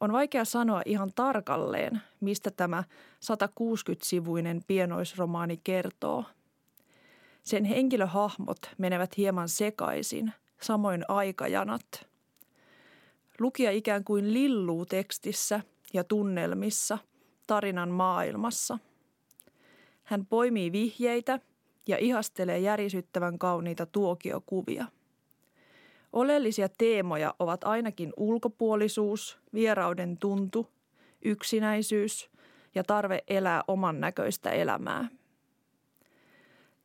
On 0.00 0.12
vaikea 0.12 0.44
sanoa 0.44 0.82
ihan 0.84 1.12
tarkalleen, 1.14 2.02
mistä 2.20 2.50
tämä 2.50 2.84
160-sivuinen 3.24 4.60
pienoisromaani 4.66 5.60
kertoo– 5.64 6.24
sen 7.42 7.64
henkilöhahmot 7.64 8.58
menevät 8.78 9.16
hieman 9.16 9.48
sekaisin, 9.48 10.32
samoin 10.62 11.04
aikajanat. 11.08 11.84
Lukija 13.40 13.70
ikään 13.70 14.04
kuin 14.04 14.32
lilluu 14.32 14.86
tekstissä 14.86 15.60
ja 15.92 16.04
tunnelmissa, 16.04 16.98
tarinan 17.46 17.90
maailmassa. 17.90 18.78
Hän 20.02 20.26
poimii 20.26 20.72
vihjeitä 20.72 21.40
ja 21.86 21.96
ihastelee 21.98 22.58
järisyttävän 22.58 23.38
kauniita 23.38 23.86
tuokiokuvia. 23.86 24.86
Oleellisia 26.12 26.68
teemoja 26.68 27.34
ovat 27.38 27.64
ainakin 27.64 28.12
ulkopuolisuus, 28.16 29.38
vierauden 29.54 30.16
tuntu, 30.16 30.66
yksinäisyys 31.24 32.30
ja 32.74 32.84
tarve 32.84 33.24
elää 33.28 33.62
oman 33.68 34.00
näköistä 34.00 34.50
elämää. 34.50 35.08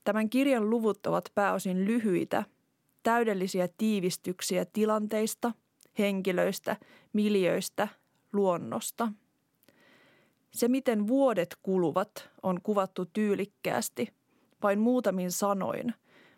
Tämän 0.05 0.29
kirjan 0.29 0.69
luvut 0.69 1.05
ovat 1.07 1.31
pääosin 1.35 1.85
lyhyitä, 1.85 2.43
täydellisiä 3.03 3.69
tiivistyksiä 3.77 4.65
tilanteista, 4.73 5.51
henkilöistä, 5.99 6.77
miljöistä, 7.13 7.87
luonnosta. 8.33 9.11
Se, 10.51 10.67
miten 10.67 11.07
vuodet 11.07 11.57
kuluvat, 11.61 12.29
on 12.43 12.61
kuvattu 12.61 13.05
tyylikkäästi, 13.05 14.13
vain 14.63 14.79
muutamin 14.79 15.31
sanoin, 15.31 15.93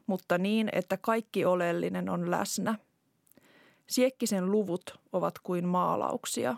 mutta 0.06 0.38
niin, 0.38 0.70
että 0.72 0.98
kaikki 0.98 1.46
oleellinen 1.46 2.10
on 2.10 2.32
läsnä. 2.32 2.78
Siekkisen 3.88 4.52
luvut 4.52 5.00
ovat 5.14 5.40
kuin 5.44 5.68
maalauksia. 5.68 6.58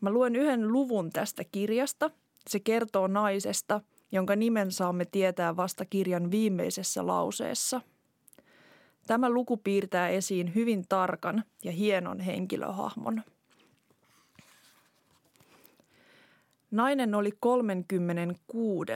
Mä 0.00 0.10
luen 0.10 0.36
yhden 0.36 0.72
luvun 0.72 1.10
tästä 1.10 1.44
kirjasta. 1.44 2.10
Se 2.48 2.60
kertoo 2.60 3.06
naisesta, 3.06 3.80
jonka 4.12 4.36
nimen 4.36 4.72
saamme 4.72 5.04
tietää 5.04 5.56
vasta 5.56 5.84
kirjan 5.84 6.30
viimeisessä 6.30 7.06
lauseessa. 7.06 7.80
Tämä 9.06 9.30
luku 9.30 9.56
piirtää 9.56 10.08
esiin 10.08 10.54
hyvin 10.54 10.84
tarkan 10.88 11.44
ja 11.64 11.72
hienon 11.72 12.20
henkilöhahmon. 12.20 13.22
Nainen 16.70 17.14
oli 17.14 17.30
36. 17.40 18.92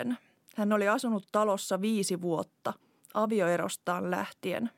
Hän 0.56 0.72
oli 0.72 0.88
asunut 0.88 1.28
talossa 1.32 1.80
viisi 1.80 2.20
vuotta, 2.20 2.72
avioerostaan 3.14 4.10
lähtien. 4.10 4.70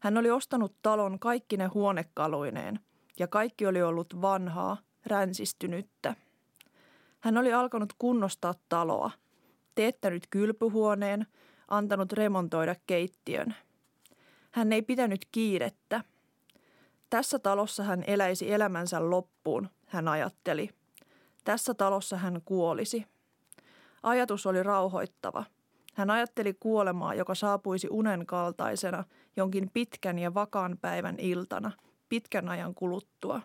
Hän 0.00 0.18
oli 0.18 0.30
ostanut 0.30 0.74
talon 0.82 1.18
kaikkine 1.18 1.66
huonekaluineen 1.66 2.80
ja 3.18 3.28
kaikki 3.28 3.66
oli 3.66 3.82
ollut 3.82 4.22
vanhaa, 4.22 4.76
ränsistynyttä. 5.06 6.14
Hän 7.20 7.38
oli 7.38 7.52
alkanut 7.52 7.92
kunnostaa 7.98 8.54
taloa, 8.68 9.10
teettänyt 9.80 10.26
kylpyhuoneen, 10.30 11.26
antanut 11.68 12.12
remontoida 12.12 12.74
keittiön. 12.86 13.54
Hän 14.50 14.72
ei 14.72 14.82
pitänyt 14.82 15.20
kiirettä. 15.32 16.04
Tässä 17.10 17.38
talossa 17.38 17.82
hän 17.82 18.04
eläisi 18.06 18.52
elämänsä 18.52 19.10
loppuun, 19.10 19.68
hän 19.86 20.08
ajatteli. 20.08 20.70
Tässä 21.44 21.74
talossa 21.74 22.16
hän 22.16 22.40
kuolisi. 22.44 23.06
Ajatus 24.02 24.46
oli 24.46 24.62
rauhoittava. 24.62 25.44
Hän 25.94 26.10
ajatteli 26.10 26.54
kuolemaa, 26.54 27.14
joka 27.14 27.34
saapuisi 27.34 27.88
unen 27.90 28.26
kaltaisena 28.26 29.04
jonkin 29.36 29.70
pitkän 29.72 30.18
ja 30.18 30.34
vakaan 30.34 30.78
päivän 30.80 31.16
iltana, 31.18 31.70
pitkän 32.08 32.48
ajan 32.48 32.74
kuluttua. 32.74 33.40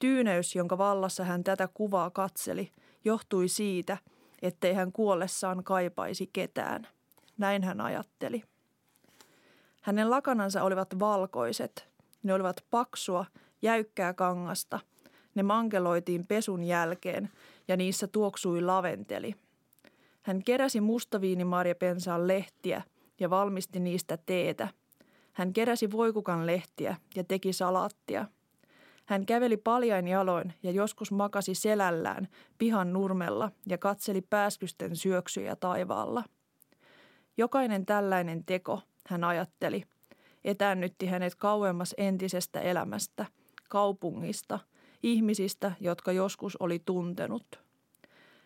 Tyyneys, 0.00 0.56
jonka 0.56 0.78
vallassa 0.78 1.24
hän 1.24 1.44
tätä 1.44 1.68
kuvaa 1.74 2.10
katseli, 2.10 2.72
johtui 3.04 3.48
siitä, 3.48 3.98
ettei 4.42 4.74
hän 4.74 4.92
kuollessaan 4.92 5.64
kaipaisi 5.64 6.30
ketään. 6.32 6.88
Näin 7.38 7.62
hän 7.62 7.80
ajatteli. 7.80 8.42
Hänen 9.82 10.10
lakanansa 10.10 10.62
olivat 10.62 10.98
valkoiset. 10.98 11.88
Ne 12.22 12.34
olivat 12.34 12.64
paksua, 12.70 13.24
jäykkää 13.62 14.14
kangasta. 14.14 14.80
Ne 15.34 15.42
mankeloitiin 15.42 16.26
pesun 16.26 16.64
jälkeen 16.64 17.30
ja 17.68 17.76
niissä 17.76 18.06
tuoksui 18.06 18.60
laventeli. 18.60 19.34
Hän 20.22 20.44
keräsi 20.44 20.80
mustaviinimarjapensaan 20.80 22.28
lehtiä 22.28 22.82
ja 23.20 23.30
valmisti 23.30 23.80
niistä 23.80 24.18
teetä. 24.26 24.68
Hän 25.32 25.52
keräsi 25.52 25.92
voikukan 25.92 26.46
lehtiä 26.46 26.96
ja 27.16 27.24
teki 27.24 27.52
salaattia. 27.52 28.26
Hän 29.12 29.26
käveli 29.26 29.56
paljain 29.56 30.08
jaloin 30.08 30.54
ja 30.62 30.70
joskus 30.70 31.12
makasi 31.12 31.54
selällään 31.54 32.28
pihan 32.58 32.92
nurmella 32.92 33.50
ja 33.66 33.78
katseli 33.78 34.20
pääskysten 34.20 34.96
syöksyjä 34.96 35.56
taivaalla. 35.56 36.24
Jokainen 37.36 37.86
tällainen 37.86 38.44
teko, 38.44 38.80
hän 39.08 39.24
ajatteli, 39.24 39.82
etäännytti 40.44 41.06
hänet 41.06 41.34
kauemmas 41.34 41.94
entisestä 41.98 42.60
elämästä, 42.60 43.26
kaupungista, 43.68 44.58
ihmisistä, 45.02 45.72
jotka 45.80 46.12
joskus 46.12 46.56
oli 46.56 46.78
tuntenut. 46.84 47.60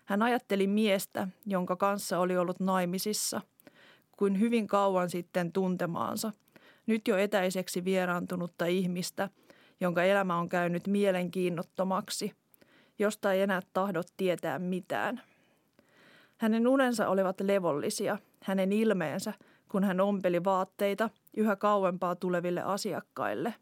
Hän 0.04 0.22
ajatteli 0.22 0.66
miestä, 0.66 1.28
jonka 1.44 1.76
kanssa 1.76 2.18
oli 2.18 2.36
ollut 2.36 2.60
naimisissa, 2.60 3.40
kuin 4.16 4.40
hyvin 4.40 4.66
kauan 4.66 5.10
sitten 5.10 5.52
tuntemaansa, 5.52 6.32
nyt 6.86 7.08
jo 7.08 7.16
etäiseksi 7.16 7.84
vieraantunutta 7.84 8.66
ihmistä, 8.66 9.28
jonka 9.80 10.04
elämä 10.04 10.38
on 10.38 10.48
käynyt 10.48 10.86
mielenkiinnottomaksi, 10.86 12.32
josta 12.98 13.32
ei 13.32 13.42
enää 13.42 13.62
tahdot 13.72 14.06
tietää 14.16 14.58
mitään. 14.58 15.20
Hänen 16.36 16.68
unensa 16.68 17.08
olivat 17.08 17.40
levollisia, 17.40 18.18
hänen 18.42 18.72
ilmeensä, 18.72 19.32
kun 19.68 19.84
hän 19.84 20.00
ompeli 20.00 20.44
vaatteita 20.44 21.10
yhä 21.36 21.56
kauempaa 21.56 22.16
tuleville 22.16 22.62
asiakkaille. 22.62 23.54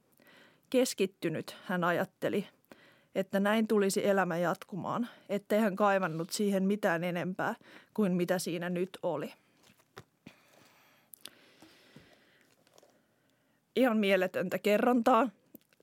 Keskittynyt, 0.70 1.56
hän 1.64 1.84
ajatteli, 1.84 2.46
että 3.14 3.40
näin 3.40 3.68
tulisi 3.68 4.06
elämä 4.06 4.38
jatkumaan, 4.38 5.08
ettei 5.28 5.60
hän 5.60 5.76
kaivannut 5.76 6.30
siihen 6.30 6.62
mitään 6.62 7.04
enempää 7.04 7.54
kuin 7.94 8.12
mitä 8.12 8.38
siinä 8.38 8.70
nyt 8.70 8.98
oli. 9.02 9.32
Ihan 13.76 13.96
mieletöntä 13.96 14.58
kerrontaa. 14.58 15.28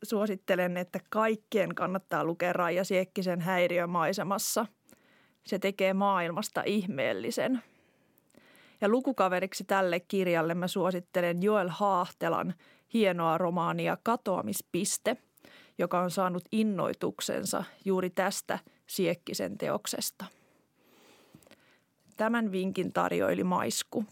Suosittelen, 0.03 0.77
että 0.77 0.99
kaikkien 1.09 1.75
kannattaa 1.75 2.23
lukea 2.23 2.53
Raija 2.53 2.83
Siekkisen 2.83 3.41
häiriömaisemassa. 3.41 4.65
Se 5.45 5.59
tekee 5.59 5.93
maailmasta 5.93 6.63
ihmeellisen. 6.65 7.61
Ja 8.81 8.89
lukukaveriksi 8.89 9.63
tälle 9.63 9.99
kirjalle 9.99 10.53
mä 10.53 10.67
suosittelen 10.67 11.43
Joel 11.43 11.69
Haahtelan 11.69 12.53
hienoa 12.93 13.37
romaania 13.37 13.97
Katoamispiste– 14.03 15.17
joka 15.81 16.01
on 16.01 16.11
saanut 16.11 16.43
innoituksensa 16.51 17.63
juuri 17.85 18.09
tästä 18.09 18.59
Siekkisen 18.87 19.57
teoksesta. 19.57 20.25
Tämän 22.17 22.51
vinkin 22.51 22.93
tarjoili 22.93 23.43
Maisku. 23.43 24.05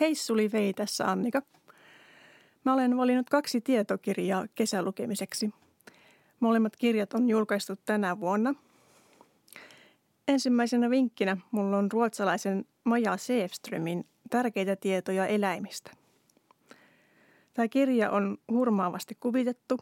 Hei 0.00 0.14
Suli 0.14 0.52
Vei 0.52 0.74
tässä 0.74 1.10
Annika. 1.10 1.42
Mä 2.64 2.74
olen 2.74 2.96
valinnut 2.96 3.30
kaksi 3.30 3.60
tietokirjaa 3.60 4.46
kesälukemiseksi. 4.54 5.50
Molemmat 6.40 6.76
kirjat 6.76 7.14
on 7.14 7.28
julkaistu 7.28 7.76
tänä 7.84 8.20
vuonna. 8.20 8.54
Ensimmäisenä 10.28 10.90
vinkkinä 10.90 11.36
mulla 11.50 11.78
on 11.78 11.92
ruotsalaisen 11.92 12.64
Maja 12.84 13.16
Seefströmin 13.16 14.06
tärkeitä 14.30 14.76
tietoja 14.76 15.26
eläimistä– 15.26 15.90
Tämä 17.54 17.68
kirja 17.68 18.10
on 18.10 18.38
hurmaavasti 18.50 19.16
kuvitettu 19.20 19.78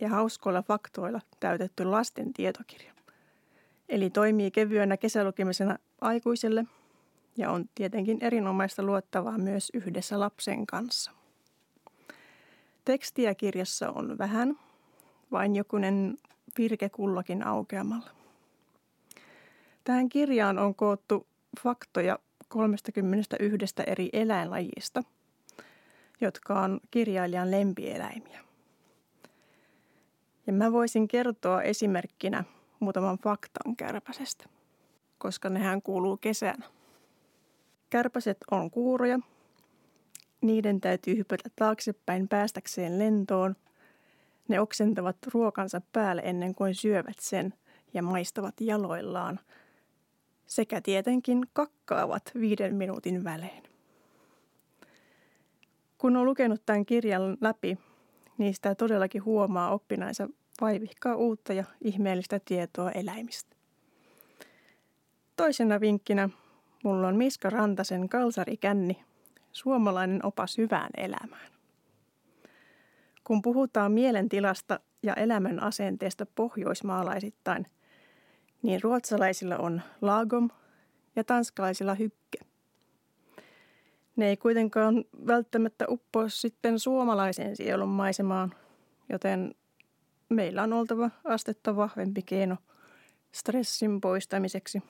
ja 0.00 0.08
hauskoilla 0.08 0.62
faktoilla 0.62 1.20
täytetty 1.40 1.84
lasten 1.84 2.32
tietokirja. 2.32 2.92
Eli 3.88 4.10
toimii 4.10 4.50
kevyenä 4.50 4.96
kesälukemisena 4.96 5.78
aikuiselle 6.00 6.64
ja 7.36 7.50
on 7.50 7.64
tietenkin 7.74 8.18
erinomaista 8.20 8.82
luottavaa 8.82 9.38
myös 9.38 9.70
yhdessä 9.74 10.20
lapsen 10.20 10.66
kanssa. 10.66 11.10
Tekstiä 12.84 13.34
kirjassa 13.34 13.90
on 13.90 14.18
vähän, 14.18 14.58
vain 15.32 15.56
jokunen 15.56 16.16
virke 16.58 16.88
kullakin 16.88 17.46
aukeamalla. 17.46 18.10
Tähän 19.84 20.08
kirjaan 20.08 20.58
on 20.58 20.74
koottu 20.74 21.26
faktoja 21.62 22.18
31 22.48 23.74
eri 23.86 24.08
eläinlajista– 24.12 25.02
jotka 26.22 26.60
on 26.60 26.80
kirjailijan 26.90 27.50
lempieläimiä. 27.50 28.40
Ja 30.46 30.52
mä 30.52 30.72
voisin 30.72 31.08
kertoa 31.08 31.62
esimerkkinä 31.62 32.44
muutaman 32.80 33.18
faktan 33.18 33.76
kärpäsestä, 33.76 34.44
koska 35.18 35.48
nehän 35.48 35.82
kuuluu 35.82 36.16
kesänä. 36.16 36.66
Kärpäset 37.92 38.38
on 38.50 38.70
kuuroja. 38.70 39.18
Niiden 40.40 40.80
täytyy 40.80 41.16
hypätä 41.16 41.48
taaksepäin 41.56 42.28
päästäkseen 42.28 42.98
lentoon. 42.98 43.56
Ne 44.48 44.60
oksentavat 44.60 45.16
ruokansa 45.34 45.80
päälle 45.92 46.22
ennen 46.24 46.54
kuin 46.54 46.74
syövät 46.74 47.18
sen 47.20 47.54
ja 47.94 48.02
maistavat 48.02 48.54
jaloillaan. 48.60 49.40
Sekä 50.46 50.80
tietenkin 50.80 51.42
kakkaavat 51.52 52.32
viiden 52.40 52.74
minuutin 52.74 53.24
välein. 53.24 53.62
Kun 55.98 56.16
on 56.16 56.26
lukenut 56.26 56.62
tämän 56.66 56.86
kirjan 56.86 57.36
läpi, 57.40 57.78
niin 58.38 58.54
sitä 58.54 58.74
todellakin 58.74 59.24
huomaa 59.24 59.72
oppinaisa 59.72 60.28
vaivihkaa 60.60 61.16
uutta 61.16 61.52
ja 61.52 61.64
ihmeellistä 61.80 62.40
tietoa 62.44 62.90
eläimistä. 62.90 63.56
Toisena 65.36 65.80
vinkkinä 65.80 66.28
mulla 66.82 67.08
on 67.08 67.16
Miska 67.16 67.50
Rantasen 67.50 68.08
Kalsarikänni, 68.08 69.04
suomalainen 69.52 70.26
opas 70.26 70.58
hyvään 70.58 70.90
elämään. 70.96 71.52
Kun 73.24 73.42
puhutaan 73.42 73.92
mielentilasta 73.92 74.80
ja 75.02 75.14
elämän 75.14 75.62
asenteesta 75.62 76.26
pohjoismaalaisittain, 76.26 77.66
niin 78.62 78.82
ruotsalaisilla 78.82 79.56
on 79.56 79.82
lagom 80.00 80.50
ja 81.16 81.24
tanskalaisilla 81.24 81.94
hykke. 81.94 82.38
Ne 84.16 84.28
ei 84.28 84.36
kuitenkaan 84.36 85.04
välttämättä 85.26 85.84
uppoa 85.88 86.28
sitten 86.28 86.78
suomalaisen 86.78 87.56
sielun 87.56 87.88
maisemaan, 87.88 88.54
joten 89.08 89.54
meillä 90.28 90.62
on 90.62 90.72
oltava 90.72 91.10
astetta 91.24 91.76
vahvempi 91.76 92.22
keino 92.22 92.56
stressin 93.32 94.00
poistamiseksi. 94.00 94.82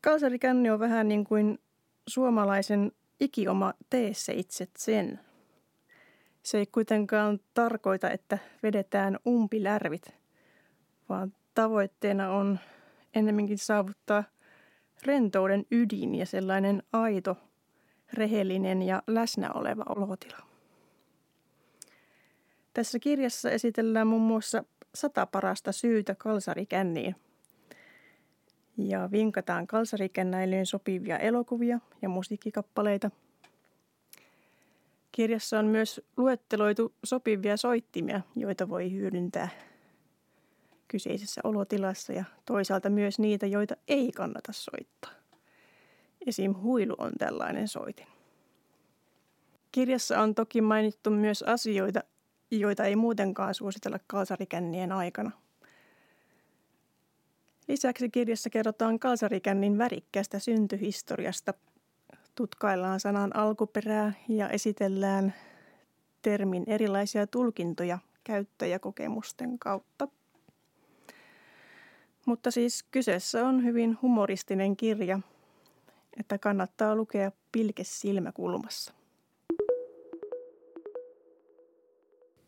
Kalsarikänni 0.00 0.70
on 0.70 0.80
vähän 0.80 1.08
niin 1.08 1.24
kuin 1.24 1.58
suomalaisen 2.06 2.92
ikioma 3.20 3.74
teessä 3.90 4.32
itse 4.32 4.68
sen. 4.78 5.20
Se 6.42 6.58
ei 6.58 6.66
kuitenkaan 6.66 7.40
tarkoita, 7.54 8.10
että 8.10 8.38
vedetään 8.62 9.18
umpilärvit, 9.26 10.14
vaan 11.08 11.34
tavoitteena 11.54 12.30
on 12.30 12.58
ennemminkin 13.14 13.58
saavuttaa– 13.58 14.24
rentouden 15.06 15.66
ydin 15.70 16.14
ja 16.14 16.26
sellainen 16.26 16.82
aito, 16.92 17.36
rehellinen 18.12 18.82
ja 18.82 19.02
läsnä 19.06 19.52
oleva 19.52 19.84
olotila. 19.88 20.38
Tässä 22.74 22.98
kirjassa 22.98 23.50
esitellään 23.50 24.06
muun 24.06 24.22
muassa 24.22 24.64
sata 24.94 25.26
parasta 25.26 25.72
syytä 25.72 26.14
kalsarikänniin. 26.14 27.16
Ja 28.78 29.08
vinkataan 29.12 29.66
kalsarikännäilyyn 29.66 30.66
sopivia 30.66 31.18
elokuvia 31.18 31.80
ja 32.02 32.08
musiikkikappaleita. 32.08 33.10
Kirjassa 35.12 35.58
on 35.58 35.66
myös 35.66 36.00
luetteloitu 36.16 36.92
sopivia 37.04 37.56
soittimia, 37.56 38.20
joita 38.36 38.68
voi 38.68 38.92
hyödyntää 38.92 39.48
kyseisessä 40.88 41.40
olotilassa 41.44 42.12
ja 42.12 42.24
toisaalta 42.44 42.90
myös 42.90 43.18
niitä, 43.18 43.46
joita 43.46 43.76
ei 43.88 44.12
kannata 44.12 44.52
soittaa. 44.52 45.10
Esim. 46.26 46.54
huilu 46.62 46.94
on 46.98 47.12
tällainen 47.18 47.68
soitin. 47.68 48.06
Kirjassa 49.72 50.20
on 50.22 50.34
toki 50.34 50.60
mainittu 50.60 51.10
myös 51.10 51.42
asioita, 51.42 52.00
joita 52.50 52.84
ei 52.84 52.96
muutenkaan 52.96 53.54
suositella 53.54 53.98
kalsarikännien 54.06 54.92
aikana. 54.92 55.30
Lisäksi 57.68 58.10
kirjassa 58.10 58.50
kerrotaan 58.50 58.98
kalsarikännin 58.98 59.78
värikkäästä 59.78 60.38
syntyhistoriasta. 60.38 61.54
Tutkaillaan 62.34 63.00
sanan 63.00 63.36
alkuperää 63.36 64.12
ja 64.28 64.48
esitellään 64.48 65.34
termin 66.22 66.64
erilaisia 66.66 67.26
tulkintoja 67.26 67.98
käyttäjäkokemusten 68.24 69.58
kautta. 69.58 70.08
Mutta 72.26 72.50
siis 72.50 72.82
kyseessä 72.82 73.46
on 73.46 73.64
hyvin 73.64 73.98
humoristinen 74.02 74.76
kirja, 74.76 75.20
että 76.20 76.38
kannattaa 76.38 76.96
lukea 76.96 77.32
pilke 77.52 77.84
silmäkulmassa. 77.84 78.97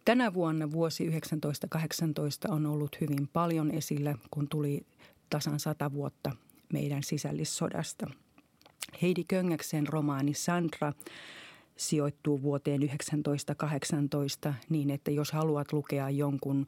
Tänä 0.04 0.34
vuonna 0.34 0.70
vuosi 0.70 1.04
1918 1.04 2.52
on 2.52 2.66
ollut 2.66 3.00
hyvin 3.00 3.28
paljon 3.32 3.70
esillä, 3.70 4.14
kun 4.30 4.48
tuli 4.48 4.86
tasan 5.30 5.60
sata 5.60 5.92
vuotta 5.92 6.30
meidän 6.72 7.02
sisällissodasta. 7.02 8.10
Heidi 9.02 9.24
Köngäksen 9.24 9.86
romaani 9.86 10.34
Sandra 10.34 10.92
sijoittuu 11.76 12.42
vuoteen 12.42 12.80
1918 12.80 14.54
niin, 14.68 14.90
että 14.90 15.10
jos 15.10 15.32
haluat 15.32 15.72
lukea 15.72 16.10
jonkun 16.10 16.66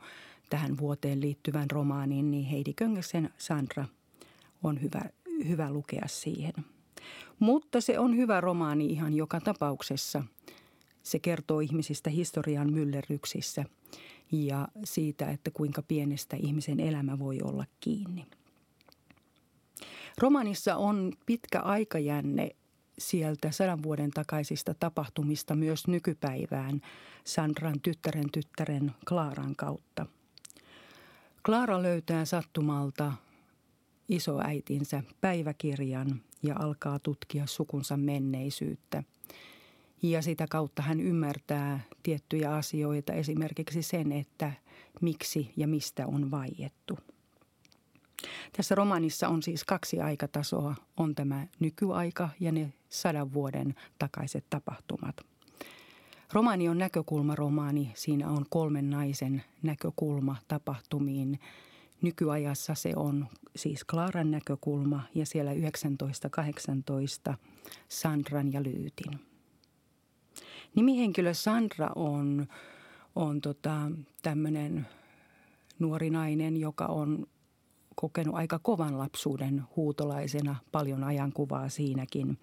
tähän 0.51 0.79
vuoteen 0.79 1.21
liittyvän 1.21 1.71
romaanin, 1.71 2.31
niin 2.31 2.45
Heidi 2.45 2.73
Köngäksen 2.73 3.31
Sandra 3.38 3.85
on 4.62 4.83
hyvä, 4.83 5.03
hyvä 5.49 5.71
lukea 5.71 6.05
siihen. 6.07 6.55
Mutta 7.38 7.81
se 7.81 7.99
on 7.99 8.16
hyvä 8.16 8.40
romaani 8.40 8.87
ihan 8.87 9.14
joka 9.14 9.40
tapauksessa– 9.40 10.25
se 11.03 11.19
kertoo 11.19 11.61
ihmisistä 11.61 12.11
historian 12.11 12.73
myllerryksissä 12.73 13.65
ja 14.33 14.69
siitä, 14.85 15.31
että 15.31 15.51
kuinka 15.51 15.83
pienestä 15.83 16.37
ihmisen 16.37 16.81
elämä 16.81 17.19
voi 17.19 17.38
olla 17.43 17.65
kiinni. 17.81 18.27
Romanissa 20.19 20.77
on 20.77 21.12
pitkä 21.27 21.61
aikajänne 21.61 22.51
sieltä 22.99 23.51
sadan 23.51 23.83
vuoden 23.83 24.11
takaisista 24.11 24.75
tapahtumista 24.75 25.55
myös 25.55 25.87
nykypäivään 25.87 26.81
Sandran 27.25 27.81
tyttären 27.81 28.31
tyttären 28.33 28.93
Klaaran 29.09 29.57
kautta. 29.57 30.07
Klaara 31.47 31.83
löytää 31.83 32.25
sattumalta 32.25 33.12
isoäitinsä 34.09 35.03
päiväkirjan 35.21 36.23
ja 36.43 36.57
alkaa 36.59 36.99
tutkia 36.99 37.47
sukunsa 37.47 37.97
menneisyyttä– 37.97 39.03
ja 40.03 40.23
sitä 40.23 40.47
kautta 40.51 40.83
hän 40.83 41.01
ymmärtää 41.01 41.81
tiettyjä 42.03 42.55
asioita, 42.55 43.12
esimerkiksi 43.12 43.83
sen, 43.83 44.12
että 44.12 44.53
miksi 45.01 45.53
ja 45.57 45.69
mistä 45.69 46.07
on 46.07 46.31
vaiettu. 46.31 46.99
Tässä 48.57 48.75
romanissa 48.75 49.29
on 49.29 49.43
siis 49.43 49.65
kaksi 49.65 50.01
aikatasoa. 50.01 50.75
On 50.97 51.15
tämä 51.15 51.47
nykyaika 51.61 52.29
ja 52.41 52.53
ne 52.53 52.73
sadan 52.88 53.33
vuoden 53.33 53.75
takaiset 53.99 54.45
tapahtumat. 54.51 55.17
Romaani 56.33 56.69
on 56.69 56.79
näkökulmaromaani. 56.79 57.93
Siinä 57.95 58.29
on 58.29 58.47
kolmen 58.51 58.91
naisen 58.91 59.43
näkökulma 59.62 60.37
tapahtumiin. 60.49 61.41
Nykyajassa 62.03 62.75
se 62.75 62.93
on 62.97 63.27
siis 63.57 63.85
Klaaran 63.85 64.31
näkökulma 64.31 65.03
ja 65.15 65.27
siellä 65.27 65.51
1918 65.51 67.35
Sandran 67.88 68.53
ja 68.53 68.62
Lyytin. 68.62 69.32
Nimihenkilö 70.75 71.35
Sandra 71.35 71.91
on, 71.95 72.47
on 73.15 73.41
tota, 73.41 73.91
tämmöinen 74.23 74.87
nuori 75.79 76.11
nainen, 76.11 76.57
joka 76.57 76.87
on 76.87 77.27
kokenut 77.95 78.35
aika 78.35 78.59
kovan 78.59 78.99
lapsuuden 78.99 79.63
huutolaisena, 79.77 80.57
paljon 80.73 81.05
ajankuvaa 81.05 81.69
siinäkin. 81.69 82.39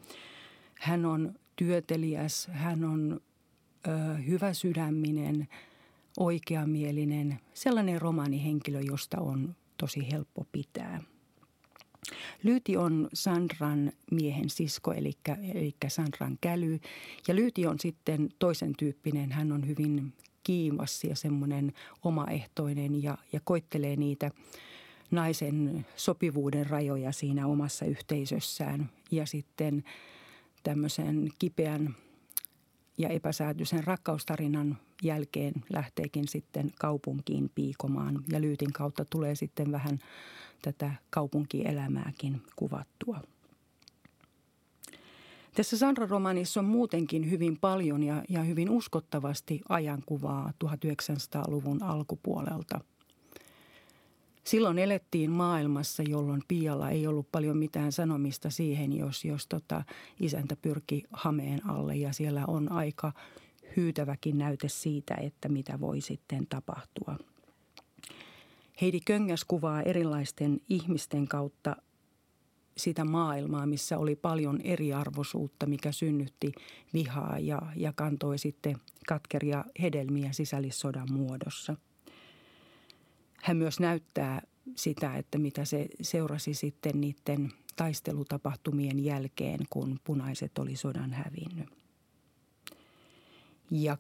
Hän 0.80 1.06
on 1.06 1.34
työteliäs, 1.56 2.48
hän 2.52 2.84
on 2.84 3.22
ö, 3.88 4.14
hyväsydäminen, 4.18 5.48
oikeamielinen, 6.20 7.40
sellainen 7.54 8.02
romaanihenkilö, 8.02 8.80
josta 8.82 9.22
on 9.22 9.56
tosi 9.78 10.12
helppo 10.12 10.46
pitää– 10.52 11.02
Lyyti 12.44 12.78
on 12.78 13.10
Sandran 13.14 13.92
miehen 14.12 14.50
sisko, 14.50 14.94
eli, 14.94 15.12
eli 15.54 15.76
Sandran 15.88 16.38
käly. 16.42 16.80
Ja 17.28 17.36
Lyyti 17.36 17.68
on 17.68 17.80
sitten 17.80 18.30
toisen 18.40 18.74
tyyppinen. 18.78 19.32
Hän 19.32 19.52
on 19.52 19.68
hyvin 19.68 20.14
kiivas 20.44 21.04
ja 21.04 21.16
semmoinen 21.16 21.74
omaehtoinen 22.04 23.04
ja, 23.04 23.18
ja 23.34 23.40
koittelee 23.44 23.96
niitä 23.96 24.32
naisen 25.12 25.86
sopivuuden 25.96 26.70
rajoja 26.70 27.12
siinä 27.12 27.48
omassa 27.48 27.86
yhteisössään. 27.86 28.90
Ja 29.12 29.26
sitten 29.26 29.84
tämmöisen 30.64 31.30
kipeän 31.40 31.96
ja 33.00 33.10
epäsäätyisen 33.10 33.84
rakkaustarinan 33.84 34.78
jälkeen 35.04 35.54
lähteekin 35.74 36.28
sitten 36.28 36.72
kaupunkiin 36.80 37.52
piikomaan. 37.56 38.24
Ja 38.32 38.42
Lyytin 38.42 38.74
kautta 38.74 39.06
tulee 39.10 39.36
sitten 39.36 39.72
vähän 39.72 40.00
tätä 40.62 40.92
kaupunkielämääkin 41.10 42.42
kuvattua. 42.56 43.22
Tässä 45.56 45.78
Sandra-romanissa 45.78 46.60
on 46.60 46.66
muutenkin 46.66 47.30
hyvin 47.30 47.58
paljon 47.58 48.04
ja, 48.04 48.24
ja 48.30 48.44
hyvin 48.44 48.70
uskottavasti 48.70 49.62
ajankuvaa 49.70 50.54
1900-luvun 50.66 51.84
alkupuolelta. 51.84 52.80
Silloin 54.44 54.80
elettiin 54.80 55.32
maailmassa, 55.32 56.04
jolloin 56.04 56.44
Pialla 56.48 56.90
ei 56.90 57.08
ollut 57.08 57.32
paljon 57.32 57.58
mitään 57.58 57.92
sanomista 57.92 58.50
siihen, 58.50 58.98
jos, 58.98 59.26
jos 59.26 59.48
tota, 59.48 59.84
isäntä 60.20 60.56
pyrki 60.56 61.04
hameen 61.12 61.70
alle 61.70 61.96
ja 61.96 62.14
siellä 62.14 62.46
on 62.48 62.72
aika 62.72 63.12
hyytäväkin 63.78 64.38
näyte 64.38 64.70
siitä, 64.70 65.16
että 65.16 65.50
mitä 65.50 65.80
voi 65.80 66.02
sitten 66.02 66.48
tapahtua– 66.48 67.16
Heidi 68.82 69.00
Köngäs 69.00 69.46
kuvaa 69.46 69.82
erilaisten 69.82 70.62
ihmisten 70.70 71.28
kautta 71.28 71.76
sitä 72.78 73.06
maailmaa, 73.06 73.66
missä 73.66 73.98
oli 73.98 74.16
paljon 74.16 74.62
eriarvoisuutta, 74.62 75.66
mikä 75.66 75.92
synnytti 75.92 76.52
vihaa 76.94 77.40
ja, 77.40 77.62
ja 77.76 77.94
kantoi 77.94 78.38
sitten 78.38 78.78
katkeria 79.08 79.66
hedelmiä 79.82 80.32
sisällissodan 80.32 81.12
muodossa. 81.12 81.76
Hän 83.44 83.58
myös 83.58 83.80
näyttää 83.80 84.42
sitä, 84.76 85.16
että 85.16 85.38
mitä 85.38 85.66
se 85.66 85.88
seurasi 86.02 86.54
sitten 86.54 87.02
niiden 87.02 87.52
taistelutapahtumien 87.76 89.04
jälkeen, 89.04 89.60
kun 89.70 90.00
punaiset 90.04 90.58
oli 90.58 90.76
sodan 90.76 91.14
hävinnyt. 91.14 91.70
Ja 93.72 93.98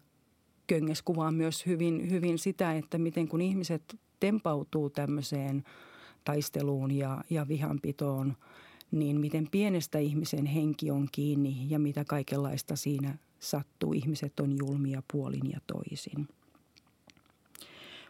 Köngäs 0.68 1.02
kuvaa 1.02 1.32
myös 1.32 1.66
hyvin, 1.66 2.12
hyvin 2.12 2.40
sitä, 2.40 2.74
että 2.74 2.98
miten 2.98 3.28
kun 3.28 3.42
ihmiset 3.42 4.00
tempautuu 4.20 4.90
tämmöiseen 4.90 5.64
taisteluun 6.24 6.92
ja, 6.92 7.24
ja 7.30 7.48
vihanpitoon, 7.48 8.38
niin 8.92 9.20
miten 9.20 9.48
pienestä 9.52 10.00
ihmisen 10.00 10.46
henki 10.46 10.92
on 10.92 11.08
kiinni 11.12 11.66
ja 11.70 11.80
mitä 11.80 12.06
kaikenlaista 12.06 12.76
siinä 12.76 13.18
sattuu. 13.40 13.94
Ihmiset 13.94 14.40
on 14.40 14.58
julmia 14.58 15.04
puolin 15.12 15.52
ja 15.52 15.60
toisin. 15.68 16.28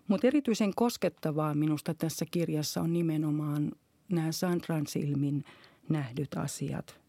Mutta 0.09 0.27
erityisen 0.27 0.71
koskettavaa 0.75 1.55
minusta 1.55 1.93
tässä 1.93 2.25
kirjassa 2.31 2.81
on 2.81 2.93
nimenomaan 2.93 3.71
nämä 4.09 4.31
Sandran 4.31 4.87
silmin 4.87 5.43
nähdyt 5.89 6.37
asiat. 6.37 6.99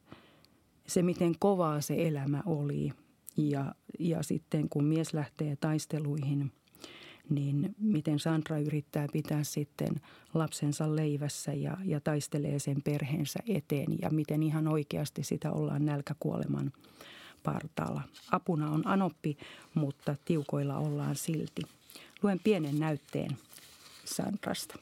Se, 0.87 1.03
miten 1.03 1.35
kovaa 1.39 1.81
se 1.81 1.95
elämä 1.99 2.43
oli 2.47 2.93
ja, 3.37 3.75
ja 3.99 4.23
sitten 4.23 4.69
kun 4.69 4.85
mies 4.85 5.15
lähtee 5.15 5.57
taisteluihin– 5.57 6.53
niin 7.31 7.75
miten 7.79 8.19
Sandra 8.19 8.59
yrittää 8.59 9.07
pitää 9.13 9.45
sitten 9.45 10.01
lapsensa 10.35 10.97
leivässä 10.97 11.53
ja, 11.53 11.77
ja 11.85 12.01
taistelee 12.01 12.59
sen 12.59 12.83
perheensä 12.83 13.39
eteen 13.47 13.99
ja 14.03 14.11
miten 14.11 14.43
ihan 14.43 14.69
oikeasti 14.69 15.25
sitä 15.25 15.53
ollaan 15.53 15.85
nälkäkuoleman 15.85 16.73
partaalla. 17.43 18.03
Apuna 18.33 18.71
on 18.71 18.87
anoppi, 18.87 19.37
mutta 19.75 20.17
tiukoilla 20.25 20.79
ollaan 20.79 21.17
silti. 21.17 21.63
Luen 22.23 22.41
pienen 22.45 22.79
näytteen 22.79 23.37
Sandrasta. 24.05 24.79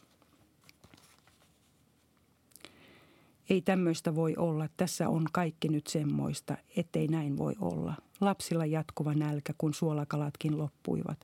Ei 3.50 3.60
tämmöistä 3.60 4.14
voi 4.14 4.34
olla. 4.36 4.68
Tässä 4.76 5.08
on 5.08 5.26
kaikki 5.32 5.68
nyt 5.68 5.86
semmoista, 5.86 6.56
ettei 6.76 7.08
näin 7.08 7.38
voi 7.38 7.54
olla. 7.60 7.94
Lapsilla 8.20 8.66
jatkuva 8.66 9.14
nälkä, 9.14 9.54
kun 9.58 9.74
suolakalatkin 9.74 10.58
loppuivat. 10.58 11.18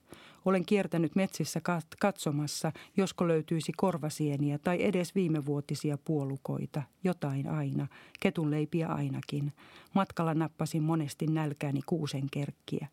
Olen 0.45 0.67
kiertänyt 0.67 1.17
metsissä 1.17 1.61
katsomassa, 1.99 2.73
josko 2.97 3.29
löytyisi 3.29 3.73
korvasieniä 3.77 4.59
tai 4.59 4.85
edes 4.85 5.15
viimevuotisia 5.15 5.99
puolukoita. 6.05 6.83
Jotain 7.05 7.49
aina, 7.49 7.87
ketunleipiä 8.21 8.89
ainakin. 8.89 9.53
Matkalla 9.95 10.35
nappasin 10.35 10.83
monesti 10.83 11.27
nälkääni 11.27 11.81
kuusen 11.87 12.31
kerkkiä. 12.31 12.89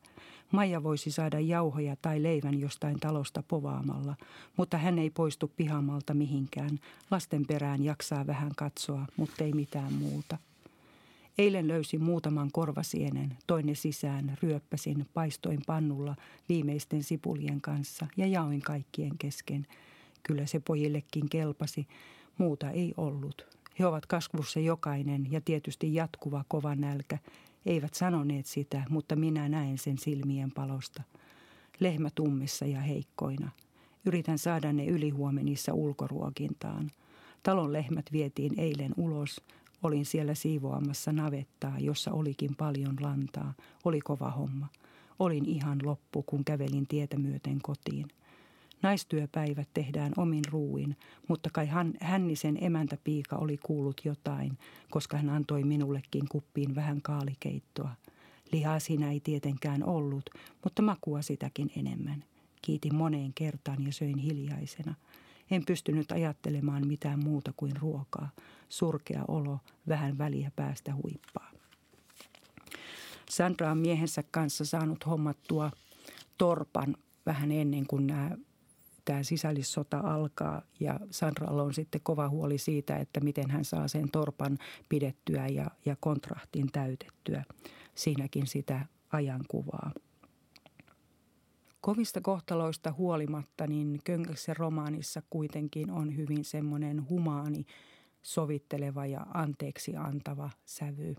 Maija 0.51 0.83
voisi 0.83 1.11
saada 1.11 1.39
jauhoja 1.39 1.95
tai 2.01 2.23
leivän 2.23 2.59
jostain 2.59 2.99
talosta 2.99 3.43
povaamalla, 3.47 4.15
mutta 4.57 4.77
hän 4.77 4.99
ei 4.99 5.09
poistu 5.09 5.51
pihamalta 5.57 6.13
mihinkään. 6.13 6.79
Lasten 7.11 7.45
perään 7.47 7.83
jaksaa 7.83 8.27
vähän 8.27 8.51
katsoa, 8.55 9.05
mutta 9.17 9.43
ei 9.43 9.53
mitään 9.53 9.93
muuta. 9.93 10.37
Eilen 11.37 11.67
löysin 11.67 12.03
muutaman 12.03 12.51
korvasienen, 12.51 13.37
toinen 13.47 13.75
sisään, 13.75 14.37
ryöppäsin, 14.43 15.05
paistoin 15.13 15.59
pannulla 15.65 16.15
viimeisten 16.49 17.03
sipulien 17.03 17.61
kanssa 17.61 18.07
ja 18.17 18.27
jaoin 18.27 18.61
kaikkien 18.61 19.17
kesken. 19.17 19.67
Kyllä 20.23 20.45
se 20.45 20.59
pojillekin 20.59 21.29
kelpasi, 21.29 21.87
muuta 22.37 22.71
ei 22.71 22.93
ollut. 22.97 23.45
He 23.79 23.85
ovat 23.85 24.05
kasvussa 24.05 24.59
jokainen 24.59 25.31
ja 25.31 25.41
tietysti 25.41 25.93
jatkuva 25.93 26.43
kova 26.47 26.75
nälkä. 26.75 27.17
Eivät 27.65 27.93
sanoneet 27.93 28.45
sitä, 28.45 28.83
mutta 28.89 29.15
minä 29.15 29.49
näen 29.49 29.77
sen 29.77 29.97
silmien 29.97 30.51
palosta. 30.51 31.03
Lehmä 31.79 32.09
tummissa 32.15 32.65
ja 32.65 32.81
heikkoina. 32.81 33.51
Yritän 34.05 34.37
saada 34.37 34.73
ne 34.73 34.85
ylihuomenissa 34.85 35.73
ulkoruokintaan. 35.73 36.91
Talon 37.43 37.73
lehmät 37.73 38.05
vietiin 38.11 38.59
eilen 38.59 38.93
ulos, 38.97 39.41
Olin 39.83 40.05
siellä 40.05 40.35
siivoamassa 40.35 41.11
navettaa, 41.11 41.79
jossa 41.79 42.11
olikin 42.11 42.55
paljon 42.55 42.95
lantaa. 42.99 43.53
Oli 43.85 43.99
kova 43.99 44.31
homma. 44.31 44.67
Olin 45.19 45.45
ihan 45.45 45.79
loppu, 45.83 46.23
kun 46.23 46.45
kävelin 46.45 46.87
tietä 46.87 47.17
myöten 47.17 47.61
kotiin. 47.61 48.07
Naistyöpäivät 48.81 49.69
tehdään 49.73 50.13
omin 50.17 50.43
ruuin, 50.51 50.97
mutta 51.27 51.49
kai 51.53 51.67
hän, 51.67 51.93
Hännisen 52.01 52.57
emäntäpiika 52.63 53.35
oli 53.35 53.57
kuullut 53.57 54.01
jotain, 54.05 54.57
koska 54.89 55.17
hän 55.17 55.29
antoi 55.29 55.63
minullekin 55.63 56.27
kuppiin 56.29 56.75
vähän 56.75 57.01
kaalikeittoa. 57.01 57.95
Lihaa 58.51 58.79
siinä 58.79 59.11
ei 59.11 59.19
tietenkään 59.19 59.83
ollut, 59.83 60.29
mutta 60.63 60.81
makua 60.81 61.21
sitäkin 61.21 61.71
enemmän. 61.77 62.23
Kiitin 62.61 62.95
moneen 62.95 63.33
kertaan 63.33 63.85
ja 63.85 63.93
söin 63.93 64.17
hiljaisena– 64.17 64.95
en 65.51 65.65
pystynyt 65.65 66.11
ajattelemaan 66.11 66.87
mitään 66.87 67.23
muuta 67.23 67.53
kuin 67.57 67.75
ruokaa. 67.81 68.29
Surkea 68.69 69.23
olo, 69.27 69.59
vähän 69.87 70.17
väliä 70.17 70.51
päästä 70.55 70.93
huippaa. 70.93 71.51
Sandra 73.29 73.71
on 73.71 73.77
miehensä 73.77 74.23
kanssa 74.31 74.65
saanut 74.65 75.05
hommattua 75.05 75.71
torpan 76.37 76.95
vähän 77.25 77.51
ennen 77.51 77.87
kuin 77.87 78.07
nämä 78.07 78.37
tämä 79.05 79.23
sisällissota 79.23 79.99
alkaa 79.99 80.61
ja 80.79 80.99
Sandralla 81.11 81.63
on 81.63 81.73
sitten 81.73 82.01
kova 82.03 82.29
huoli 82.29 82.57
siitä, 82.57 82.97
että 82.97 83.19
miten 83.19 83.49
hän 83.49 83.65
saa 83.65 83.87
sen 83.87 84.11
torpan 84.11 84.57
pidettyä 84.89 85.47
ja, 85.47 85.67
ja 85.85 85.95
kontrahtin 85.99 86.71
täytettyä. 86.71 87.43
Siinäkin 87.95 88.47
sitä 88.47 88.85
ajankuvaa. 89.11 89.91
Kovista 91.81 92.21
kohtaloista 92.21 92.93
huolimatta, 92.97 93.67
niin 93.67 93.99
Könkäksen 94.03 94.57
romaanissa 94.57 95.21
kuitenkin 95.29 95.91
on 95.91 96.15
hyvin 96.15 96.45
semmoinen 96.45 97.09
humaani, 97.09 97.65
sovitteleva 98.21 99.05
ja 99.05 99.25
anteeksi 99.33 99.95
antava 99.95 100.49
sävy. 100.65 101.15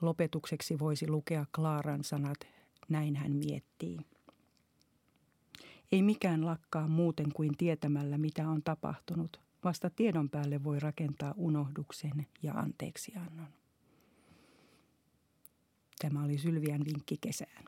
Lopetukseksi 0.00 0.78
voisi 0.78 1.08
lukea 1.08 1.46
Klaaran 1.54 2.04
sanat, 2.04 2.38
näin 2.88 3.16
hän 3.16 3.32
miettii. 3.32 3.98
Ei 5.94 6.02
mikään 6.02 6.46
lakkaa 6.46 6.88
muuten 6.88 7.32
kuin 7.32 7.56
tietämällä, 7.56 8.18
mitä 8.18 8.48
on 8.48 8.62
tapahtunut. 8.62 9.40
Vasta 9.64 9.90
tiedon 9.90 10.30
päälle 10.30 10.64
voi 10.64 10.80
rakentaa 10.80 11.34
unohduksen 11.36 12.26
ja 12.42 12.52
anteeksiannon. 12.52 13.46
Tämä 15.98 16.24
oli 16.24 16.38
Sylvian 16.38 16.84
vinkki 16.84 17.18
kesään. 17.20 17.64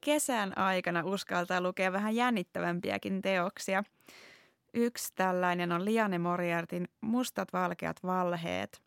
kesän 0.00 0.58
aikana 0.58 1.04
uskaltaa 1.04 1.60
lukea 1.60 1.92
vähän 1.92 2.14
jännittävämpiäkin 2.14 3.22
teoksia. 3.22 3.84
Yksi 4.74 5.12
tällainen 5.14 5.72
on 5.72 5.84
Liane 5.84 6.18
Moriartin 6.18 6.88
Mustat 7.00 7.52
valkeat 7.52 7.96
valheet. 8.02 8.82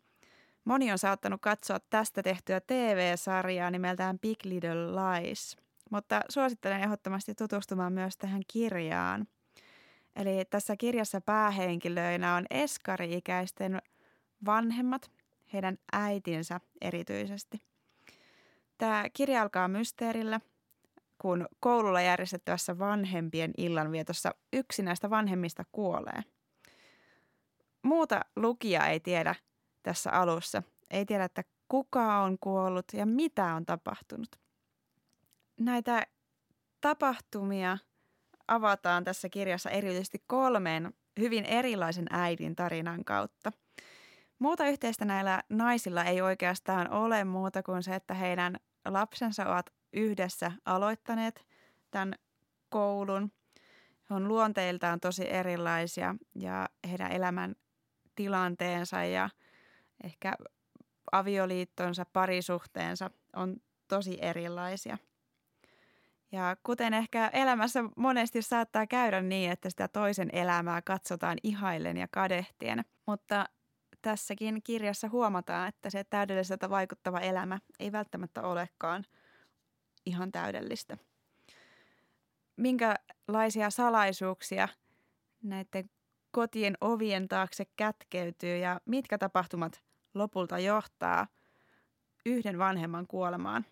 Moni 0.64 0.92
on 0.92 0.98
saattanut 0.98 1.40
katsoa 1.40 1.78
tästä 1.90 2.22
tehtyä 2.22 2.60
TV-sarjaa 2.60 3.70
nimeltään 3.70 4.18
Big 4.18 4.44
Little 4.44 4.86
Lies, 4.86 5.63
mutta 5.94 6.20
suosittelen 6.28 6.80
ehdottomasti 6.80 7.34
tutustumaan 7.34 7.92
myös 7.92 8.16
tähän 8.16 8.42
kirjaan. 8.52 9.26
Eli 10.16 10.44
tässä 10.44 10.76
kirjassa 10.76 11.20
päähenkilöinä 11.20 12.34
on 12.34 12.46
eskari-ikäisten 12.50 13.82
vanhemmat, 14.46 15.10
heidän 15.52 15.78
äitinsä 15.92 16.60
erityisesti. 16.80 17.62
Tämä 18.78 19.04
kirja 19.12 19.42
alkaa 19.42 19.68
mysteerillä– 19.68 20.40
kun 21.18 21.48
koululla 21.60 22.00
järjestettävässä 22.00 22.78
vanhempien 22.78 23.50
illanvietossa 23.56 24.34
yksi 24.52 24.82
näistä 24.82 25.10
vanhemmista 25.10 25.64
kuolee. 25.72 26.22
Muuta 27.82 28.20
lukija 28.36 28.86
ei 28.86 29.00
tiedä 29.00 29.34
tässä 29.82 30.10
alussa. 30.10 30.62
Ei 30.90 31.06
tiedä, 31.06 31.24
että 31.24 31.44
kuka 31.68 32.18
on 32.18 32.36
kuollut 32.40 32.84
ja 32.92 33.06
mitä 33.06 33.54
on 33.54 33.66
tapahtunut. 33.66 34.43
Näitä 35.60 36.06
tapahtumia 36.80 37.78
avataan 38.48 39.04
tässä 39.04 39.28
kirjassa 39.28 39.70
erityisesti 39.70 40.24
kolmeen 40.26 40.94
hyvin 41.20 41.44
erilaisen 41.44 42.06
äidin 42.10 42.56
tarinan 42.56 43.04
kautta. 43.04 43.52
Muuta 44.38 44.68
yhteistä 44.68 45.04
näillä 45.04 45.42
naisilla 45.48 46.04
ei 46.04 46.20
oikeastaan 46.20 46.90
ole 46.90 47.24
muuta 47.24 47.62
kuin 47.62 47.82
se, 47.82 47.94
että 47.94 48.14
heidän 48.14 48.56
lapsensa 48.84 49.46
ovat 49.48 49.70
yhdessä 49.92 50.52
aloittaneet 50.64 51.46
tämän 51.90 52.14
koulun. 52.68 53.32
He 54.10 54.14
on 54.14 54.28
luonteiltaan 54.28 55.00
tosi 55.00 55.30
erilaisia 55.30 56.14
ja 56.34 56.68
heidän 56.90 57.12
elämän 57.12 57.54
tilanteensa 58.14 59.04
ja 59.04 59.30
ehkä 60.04 60.34
avioliittonsa, 61.12 62.06
parisuhteensa 62.12 63.10
on 63.36 63.56
tosi 63.88 64.18
erilaisia. 64.20 64.98
Ja 66.34 66.56
kuten 66.62 66.94
ehkä 66.94 67.30
elämässä 67.32 67.84
monesti 67.96 68.42
saattaa 68.42 68.86
käydä 68.86 69.20
niin, 69.20 69.50
että 69.50 69.70
sitä 69.70 69.88
toisen 69.88 70.28
elämää 70.32 70.82
katsotaan 70.82 71.38
ihaillen 71.42 71.96
ja 71.96 72.08
kadehtien, 72.10 72.84
mutta 73.06 73.46
tässäkin 74.02 74.62
kirjassa 74.62 75.08
huomataan, 75.08 75.68
että 75.68 75.90
se 75.90 76.04
täydelliseltä 76.04 76.70
vaikuttava 76.70 77.20
elämä 77.20 77.58
ei 77.80 77.92
välttämättä 77.92 78.42
olekaan– 78.42 79.04
ihan 80.06 80.32
täydellistä. 80.32 80.96
Minkälaisia 82.56 83.70
salaisuuksia 83.70 84.68
näiden 85.42 85.90
kotien 86.30 86.76
ovien 86.80 87.28
taakse 87.28 87.64
kätkeytyy 87.76 88.56
ja 88.56 88.80
mitkä 88.84 89.18
tapahtumat 89.18 89.82
lopulta 90.14 90.58
johtaa 90.58 91.26
yhden 92.26 92.58
vanhemman 92.58 93.06
kuolemaan. 93.06 93.64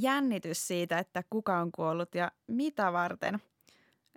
Jännitys 0.00 0.68
siitä, 0.68 0.98
että 0.98 1.22
kuka 1.30 1.58
on 1.58 1.72
kuollut 1.72 2.14
ja 2.14 2.32
mitä 2.46 2.92
varten, 2.92 3.38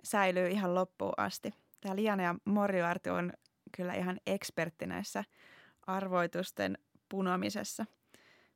säilyy 0.04 0.48
ihan 0.48 0.74
loppuun 0.74 1.14
asti. 1.16 1.54
Tämä 1.80 1.96
Liana 1.96 2.22
ja 2.22 2.34
Moriarty 2.44 3.10
on 3.10 3.32
kyllä 3.76 3.94
ihan 3.94 4.20
ekspertti 4.26 4.86
näissä 4.86 5.24
arvoitusten 5.86 6.78
punomisessa– 7.08 7.86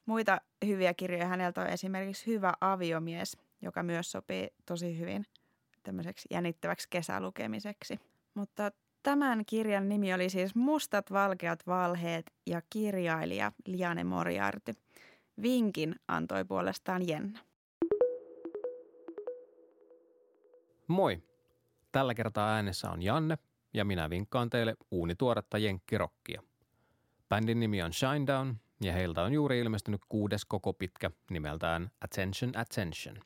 Muita 0.07 0.41
hyviä 0.67 0.95
kirjoja 0.95 1.27
häneltä 1.27 1.61
on 1.61 1.67
esimerkiksi 1.67 2.27
Hyvä 2.27 2.53
aviomies, 2.61 3.37
joka 3.63 3.83
myös 3.83 4.13
sopii 4.13 4.49
tosi 4.67 4.99
hyvin 4.99 5.27
tämmöiseksi 5.83 6.29
jännittäväksi 6.31 6.87
kesälukemiseksi. 6.91 8.01
Mutta 8.35 8.71
tämän 9.03 9.45
kirjan 9.47 9.89
nimi 9.89 10.15
oli 10.15 10.31
siis 10.31 10.55
Mustat 10.55 11.13
valkeat 11.13 11.67
valheet 11.67 12.33
ja 12.47 12.63
kirjailija 12.71 13.53
Liane 13.67 14.05
Moriarty. 14.05 14.73
Vinkin 15.43 15.97
antoi 16.09 16.45
puolestaan 16.45 17.09
Jenna. 17.09 17.39
Moi! 20.87 21.23
Tällä 21.93 22.15
kertaa 22.15 22.55
äänessä 22.55 22.91
on 22.91 23.03
Janne 23.03 23.39
ja 23.75 23.85
minä 23.85 24.11
vinkkaan 24.11 24.51
teille 24.51 24.77
uunituoretta 24.91 25.59
jenkkirokkia. 25.59 26.43
Bändin 27.29 27.61
nimi 27.61 27.83
on 27.83 27.93
Shinedown 27.93 28.55
ja 28.81 28.93
heiltä 28.93 29.23
on 29.23 29.33
juuri 29.33 29.61
ilmestynyt 29.61 30.01
kuudes 30.09 30.45
koko 30.45 30.73
pitkä 30.73 31.11
nimeltään 31.31 31.91
Attention 32.01 32.53
Attention. 32.57 33.17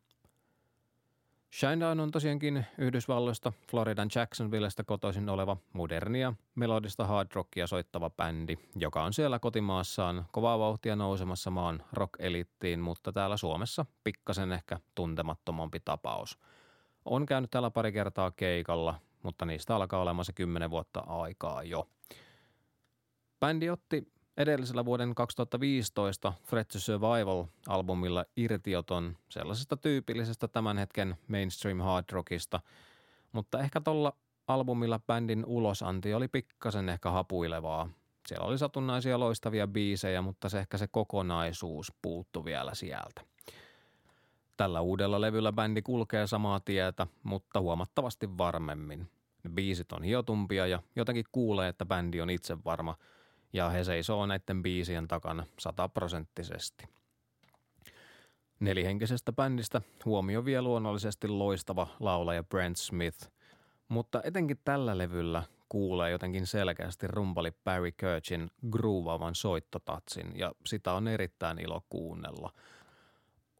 Shinedown 1.53 2.01
on 2.01 2.11
tosiaankin 2.11 2.66
Yhdysvalloista 2.78 3.53
Floridan 3.70 4.09
Jacksonvillestä 4.14 4.84
kotoisin 4.84 5.28
oleva 5.28 5.57
modernia, 5.72 6.32
melodista 6.55 7.07
hard 7.07 7.28
rockia 7.34 7.66
soittava 7.66 8.11
bändi, 8.11 8.57
joka 8.76 9.03
on 9.03 9.12
siellä 9.12 9.38
kotimaassaan 9.38 10.26
kovaa 10.32 10.59
vauhtia 10.59 10.96
nousemassa 10.96 11.51
maan 11.51 11.82
rock-elittiin, 11.92 12.80
mutta 12.80 13.12
täällä 13.12 13.36
Suomessa 13.36 13.86
pikkasen 14.05 14.53
ehkä 14.53 14.78
tuntemattomampi 14.94 15.80
tapaus. 15.84 16.38
On 17.05 17.26
käynyt 17.26 17.51
täällä 17.51 17.70
pari 17.70 17.92
kertaa 17.92 18.30
keikalla, 18.30 19.01
mutta 19.22 19.44
niistä 19.44 19.76
alkaa 19.76 20.01
olemaan 20.01 20.24
se 20.24 20.32
kymmenen 20.32 20.70
vuotta 20.70 21.01
aikaa 21.01 21.62
jo. 21.62 21.88
Bändi 23.40 23.70
otti 23.70 24.12
edellisellä 24.41 24.84
vuoden 24.84 25.14
2015 25.14 26.32
Threat 26.47 26.68
to 26.68 26.78
Survival-albumilla 26.78 28.24
irtioton 28.36 29.16
sellaisesta 29.28 29.76
tyypillisestä 29.76 30.49
tämän 30.49 30.78
hetken 30.78 31.16
mainstream 31.28 31.80
hard 31.80 32.05
rockista, 32.12 32.61
mutta 33.32 33.61
ehkä 33.61 33.80
tuolla 33.80 34.12
albumilla 34.47 34.99
bändin 34.99 35.45
ulosanti 35.47 36.14
oli 36.14 36.28
pikkasen 36.28 36.88
ehkä 36.88 37.11
hapuilevaa. 37.11 37.88
Siellä 38.26 38.47
oli 38.47 38.59
satunnaisia 38.59 39.20
loistavia 39.20 39.66
biisejä, 39.66 40.22
mutta 40.22 40.49
se 40.49 40.59
ehkä 40.59 40.78
se 40.78 40.86
kokonaisuus 40.86 41.93
puuttu 42.03 42.45
vielä 42.45 42.74
sieltä. 42.74 43.20
Tällä 44.57 44.80
uudella 44.80 45.20
levyllä 45.20 45.53
bändi 45.53 45.82
kulkee 45.82 46.26
samaa 46.26 46.61
tietä, 46.61 47.07
mutta 47.22 47.61
huomattavasti 47.61 48.38
varmemmin. 48.38 49.11
Ne 49.45 49.51
biisit 49.51 49.93
on 49.93 50.03
hiotumpia 50.03 50.66
ja 50.66 50.82
jotenkin 50.97 51.24
kuulee, 51.32 51.68
että 51.68 51.86
bändi 51.86 52.20
on 52.20 52.30
itse 52.30 52.64
varma– 52.64 52.97
ja 53.53 53.68
he 53.68 53.84
seisoo 53.84 54.26
näiden 54.26 54.62
biisien 54.62 55.09
takana 55.09 55.46
sataprosenttisesti. 55.59 56.84
Nelihenkisestä 58.61 59.32
bändistä 59.32 59.82
huomio 60.05 60.44
vie 60.44 60.62
luonnollisesti 60.62 61.28
loistava 61.28 61.86
laulaja 62.01 62.44
Brent 62.44 62.76
Smith, 62.76 63.28
mutta 63.88 64.20
etenkin 64.24 64.59
tällä 64.64 64.98
levyllä 64.98 65.42
kuulee 65.68 66.11
jotenkin 66.11 66.46
selkeästi 66.46 67.07
rumpali 67.07 67.53
Barry 67.64 67.92
Kirchin 67.92 68.51
groovaavan 68.70 69.34
soittotatsin 69.34 70.32
ja 70.34 70.53
sitä 70.66 70.92
on 70.92 71.09
erittäin 71.09 71.59
ilo 71.59 71.82
kuunnella– 71.88 72.53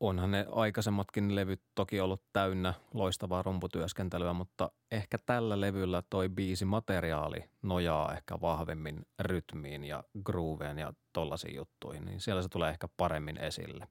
onhan 0.01 0.31
ne 0.31 0.47
aikaisemmatkin 0.51 1.35
levyt 1.35 1.63
toki 1.75 2.01
ollut 2.01 2.23
täynnä 2.33 2.75
loistavaa 2.95 3.43
rumputyöskentelyä, 3.43 4.33
mutta 4.33 4.71
ehkä 4.91 5.19
tällä 5.27 5.61
levyllä 5.61 6.03
toi 6.11 6.29
biisi 6.29 6.65
materiaali 6.65 7.51
nojaa 7.63 8.15
ehkä 8.15 8.41
vahvemmin 8.41 9.07
rytmiin 9.19 9.85
ja 9.85 10.05
grooveen 10.25 10.79
ja 10.79 10.93
tollasiin 11.13 11.55
juttuihin, 11.55 12.05
niin 12.05 12.21
siellä 12.21 12.43
se 12.43 12.49
tulee 12.49 12.71
ehkä 12.71 12.89
paremmin 12.97 13.39
esille. 13.39 13.89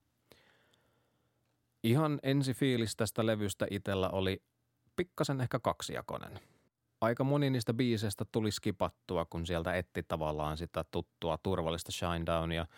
Ihan 1.84 2.20
ensi 2.24 2.54
fiilis 2.54 2.96
tästä 2.96 3.26
levystä 3.26 3.68
itellä 3.72 4.10
oli 4.10 4.44
pikkasen 4.96 5.42
ehkä 5.42 5.60
kaksijakonen. 5.60 6.40
Aika 7.02 7.24
moni 7.24 7.50
niistä 7.50 7.74
biiseistä 7.74 8.26
tuli 8.32 8.52
skipattua, 8.52 9.26
kun 9.26 9.46
sieltä 9.46 9.74
etti 9.74 10.04
tavallaan 10.04 10.58
sitä 10.58 10.86
tuttua 10.92 11.38
turvallista 11.44 11.92
Shinedown– 11.92 12.50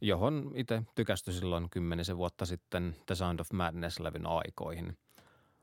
johon 0.00 0.52
itse 0.54 0.82
tykästyi 0.94 1.34
silloin 1.34 1.70
kymmenisen 1.70 2.16
vuotta 2.16 2.46
sitten 2.46 2.96
The 3.06 3.14
Sound 3.14 3.40
of 3.40 3.52
Madness-levyn 3.52 4.26
aikoihin. 4.26 4.96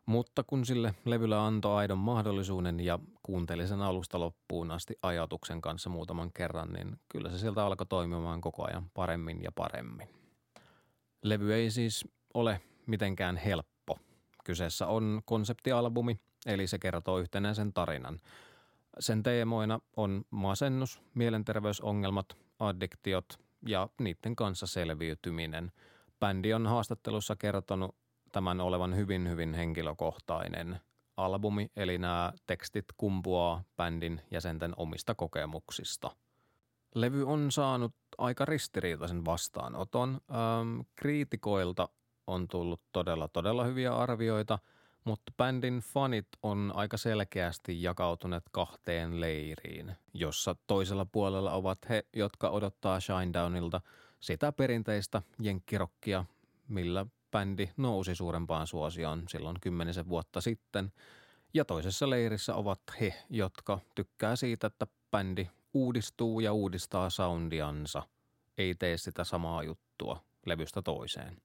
Mutta 0.05 0.43
kun 0.43 0.65
sille 0.65 0.95
levyllä 1.05 1.45
antoi 1.45 1.75
aidon 1.75 1.97
mahdollisuuden 1.97 2.79
ja 2.79 2.99
kuunteli 3.23 3.67
sen 3.67 3.81
alusta 3.81 4.19
loppuun 4.19 4.71
asti 4.71 4.95
ajatuksen 5.01 5.61
kanssa 5.61 5.89
muutaman 5.89 6.31
kerran, 6.33 6.73
niin 6.73 6.99
kyllä 7.09 7.29
se 7.29 7.38
sieltä 7.38 7.65
alkoi 7.65 7.85
toimimaan 7.88 8.41
koko 8.41 8.67
ajan 8.67 8.89
paremmin 8.93 9.43
ja 9.43 9.51
paremmin. 9.51 10.09
Levy 11.23 11.53
ei 11.53 11.71
siis 11.71 12.07
ole 12.33 12.61
mitenkään 12.85 13.38
helppo. 13.38 13.99
Kyseessä 14.43 14.88
on 14.88 15.21
konseptialbumi, 15.25 16.19
eli 16.45 16.67
se 16.67 16.79
kertoo 16.79 17.17
yhtenäisen 17.17 17.73
tarinan. 17.73 18.19
Sen 18.99 19.23
teemoina 19.23 19.79
on 19.97 20.25
masennus, 20.29 21.01
mielenterveysongelmat, 21.13 22.25
addiktiot, 22.59 23.39
ja 23.66 23.89
niiden 23.99 24.36
kanssa 24.36 24.68
selviytyminen. 24.68 25.72
Bändi 26.20 26.53
on 26.53 26.68
haastattelussa 26.68 27.36
kertonut 27.36 27.95
tämän 28.32 28.62
olevan 28.62 28.95
hyvin 28.95 29.30
hyvin 29.30 29.53
henkilökohtainen 29.53 30.80
albumi, 31.18 31.72
eli 31.76 31.97
nämä 31.97 32.34
tekstit 32.47 32.86
kumpuaa 32.97 33.64
bändin 33.78 34.22
jäsenten 34.32 34.74
omista 34.78 35.16
kokemuksista. 35.16 36.12
Levy 36.95 37.24
on 37.28 37.51
saanut 37.51 37.95
aika 38.18 38.45
ristiriitaisen 38.45 39.26
vastaanoton. 39.26 40.10
Ähm, 40.10 40.80
kriitikoilta 40.95 41.89
on 42.28 42.47
tullut 42.47 42.82
todella 42.91 43.28
todella 43.28 43.64
hyviä 43.64 43.95
arvioita– 43.95 44.60
mutta 45.08 45.32
bändin 45.38 45.80
fanit 45.80 46.28
on 46.43 46.72
aika 46.76 46.97
selkeästi 46.97 47.84
jakautuneet 47.84 48.43
kahteen 48.51 49.22
leiriin, 49.22 49.95
jossa 50.14 50.55
toisella 50.68 51.05
puolella 51.05 51.51
ovat 51.51 51.78
he, 51.89 52.05
jotka 52.14 52.49
odottaa 52.49 52.99
Shinedownilta 52.99 53.82
sitä 54.20 54.51
perinteistä 54.51 55.22
jenkkirokkia, 55.39 56.26
millä 56.68 57.05
bändi 57.32 57.70
nousi 57.78 58.16
suurempaan 58.16 58.68
suosioon 58.68 59.24
silloin 59.30 59.58
kymmenisen 59.62 60.10
vuotta 60.10 60.41
sitten. 60.41 60.91
Ja 61.53 61.66
toisessa 61.66 62.10
leirissä 62.10 62.55
ovat 62.55 62.82
he, 63.01 63.14
jotka 63.30 63.80
tykkää 63.95 64.36
siitä, 64.36 64.68
että 64.68 64.88
bändi 65.12 65.47
uudistuu 65.74 66.39
ja 66.39 66.53
uudistaa 66.53 67.10
soundiansa, 67.10 68.03
ei 68.58 68.76
tee 68.76 68.97
sitä 68.97 69.24
samaa 69.24 69.64
juttua 69.64 70.24
levystä 70.45 70.82
toiseen. 70.82 71.41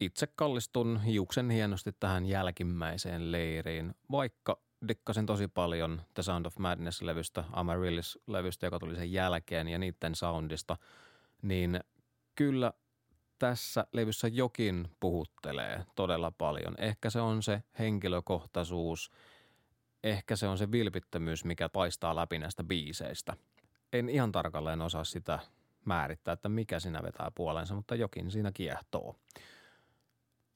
Itse 0.00 0.26
kallistun 0.26 1.00
hiuksen 1.00 1.50
hienosti 1.50 1.92
tähän 2.00 2.26
jälkimmäiseen 2.26 3.32
leiriin, 3.32 3.94
vaikka 4.10 4.60
dikkasin 4.88 5.26
tosi 5.26 5.48
paljon 5.48 6.02
The 6.14 6.22
Sound 6.22 6.46
of 6.46 6.56
Madness-levystä, 6.58 7.44
Amaryllis-levystä, 7.52 8.66
joka 8.66 8.78
tuli 8.78 8.96
sen 8.96 9.12
jälkeen 9.12 9.68
ja 9.68 9.78
niiden 9.78 10.14
soundista, 10.14 10.76
niin 11.42 11.80
kyllä 12.34 12.72
tässä 13.38 13.86
levyssä 13.92 14.28
jokin 14.28 14.88
puhuttelee 15.00 15.84
todella 15.94 16.30
paljon. 16.30 16.74
Ehkä 16.78 17.10
se 17.10 17.20
on 17.20 17.42
se 17.42 17.62
henkilökohtaisuus, 17.78 19.10
ehkä 20.04 20.36
se 20.36 20.48
on 20.48 20.58
se 20.58 20.72
vilpittömyys, 20.72 21.44
mikä 21.44 21.68
paistaa 21.68 22.16
läpi 22.16 22.38
näistä 22.38 22.64
biiseistä. 22.64 23.36
En 23.92 24.08
ihan 24.08 24.32
tarkalleen 24.32 24.80
osaa 24.80 25.04
sitä 25.04 25.38
määrittää, 25.84 26.32
että 26.32 26.48
mikä 26.48 26.80
siinä 26.80 27.02
vetää 27.02 27.30
puolensa, 27.34 27.74
mutta 27.74 27.94
jokin 27.94 28.30
siinä 28.30 28.52
kiehtoo. 28.52 29.16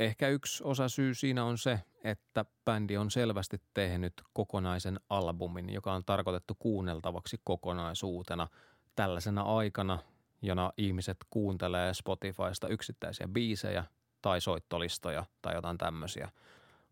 Ehkä 0.02 0.28
yksi 0.28 0.64
osa 0.64 0.88
syy 0.88 1.14
siinä 1.14 1.44
on 1.44 1.58
se, 1.58 1.80
että 2.04 2.44
bändi 2.64 2.96
on 2.96 3.10
selvästi 3.10 3.60
tehnyt 3.74 4.12
kokonaisen 4.32 5.00
albumin, 5.08 5.72
joka 5.72 5.92
on 5.92 6.04
tarkoitettu 6.04 6.56
kuunneltavaksi 6.58 7.40
kokonaisuutena 7.44 8.48
tällaisena 8.96 9.42
aikana, 9.42 9.98
jona 10.42 10.72
ihmiset 10.76 11.16
kuuntelee 11.30 11.94
Spotifysta 11.94 12.68
yksittäisiä 12.68 13.28
biisejä 13.28 13.84
tai 14.22 14.40
soittolistoja 14.40 15.24
tai 15.42 15.54
jotain 15.54 15.78
tämmöisiä, 15.78 16.28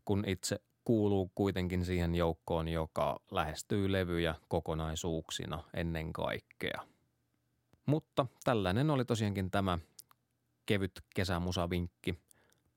kun 0.04 0.24
itse 0.26 0.60
kuuluu 0.84 1.32
kuitenkin 1.34 1.84
siihen 1.84 2.14
joukkoon, 2.14 2.68
joka 2.68 3.20
lähestyy 3.30 3.92
levyjä 3.92 4.34
kokonaisuuksina 4.48 5.64
ennen 5.74 6.12
kaikkea. 6.12 6.82
Mutta 7.86 8.26
tällainen 8.44 8.90
oli 8.90 9.04
tosiaankin 9.04 9.50
tämä 9.50 9.78
kevyt 10.66 11.00
kesämusavinkki– 11.14 12.14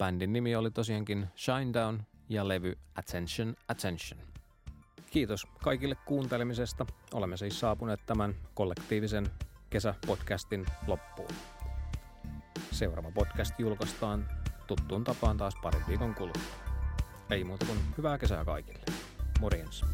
Bändin 0.04 0.34
nimi 0.34 0.56
oli 0.56 0.72
tosiaankin 0.72 1.28
Shinedown 1.38 2.00
ja 2.30 2.48
levy 2.48 2.78
Attention 2.96 3.56
Attention. 3.68 4.20
Kiitos 5.12 5.46
kaikille 5.64 5.96
kuuntelemisesta. 6.06 6.86
Olemme 7.14 7.38
siis 7.38 7.60
saapuneet 7.60 8.06
tämän 8.06 8.36
kollektiivisen 8.54 9.30
kesäpodcastin 9.70 10.66
loppuun. 10.88 11.30
Seuraava 12.72 13.12
podcast 13.12 13.60
julkaistaan 13.60 14.28
tuttuun 14.68 15.04
tapaan 15.04 15.38
taas 15.38 15.54
parin 15.64 15.84
viikon 15.88 16.16
kuluttua. 16.16 16.64
Ei 17.30 17.44
muuta 17.44 17.66
kuin 17.66 17.80
hyvää 17.98 18.18
kesää 18.18 18.46
kaikille. 18.46 18.84
Morjens. 19.40 19.86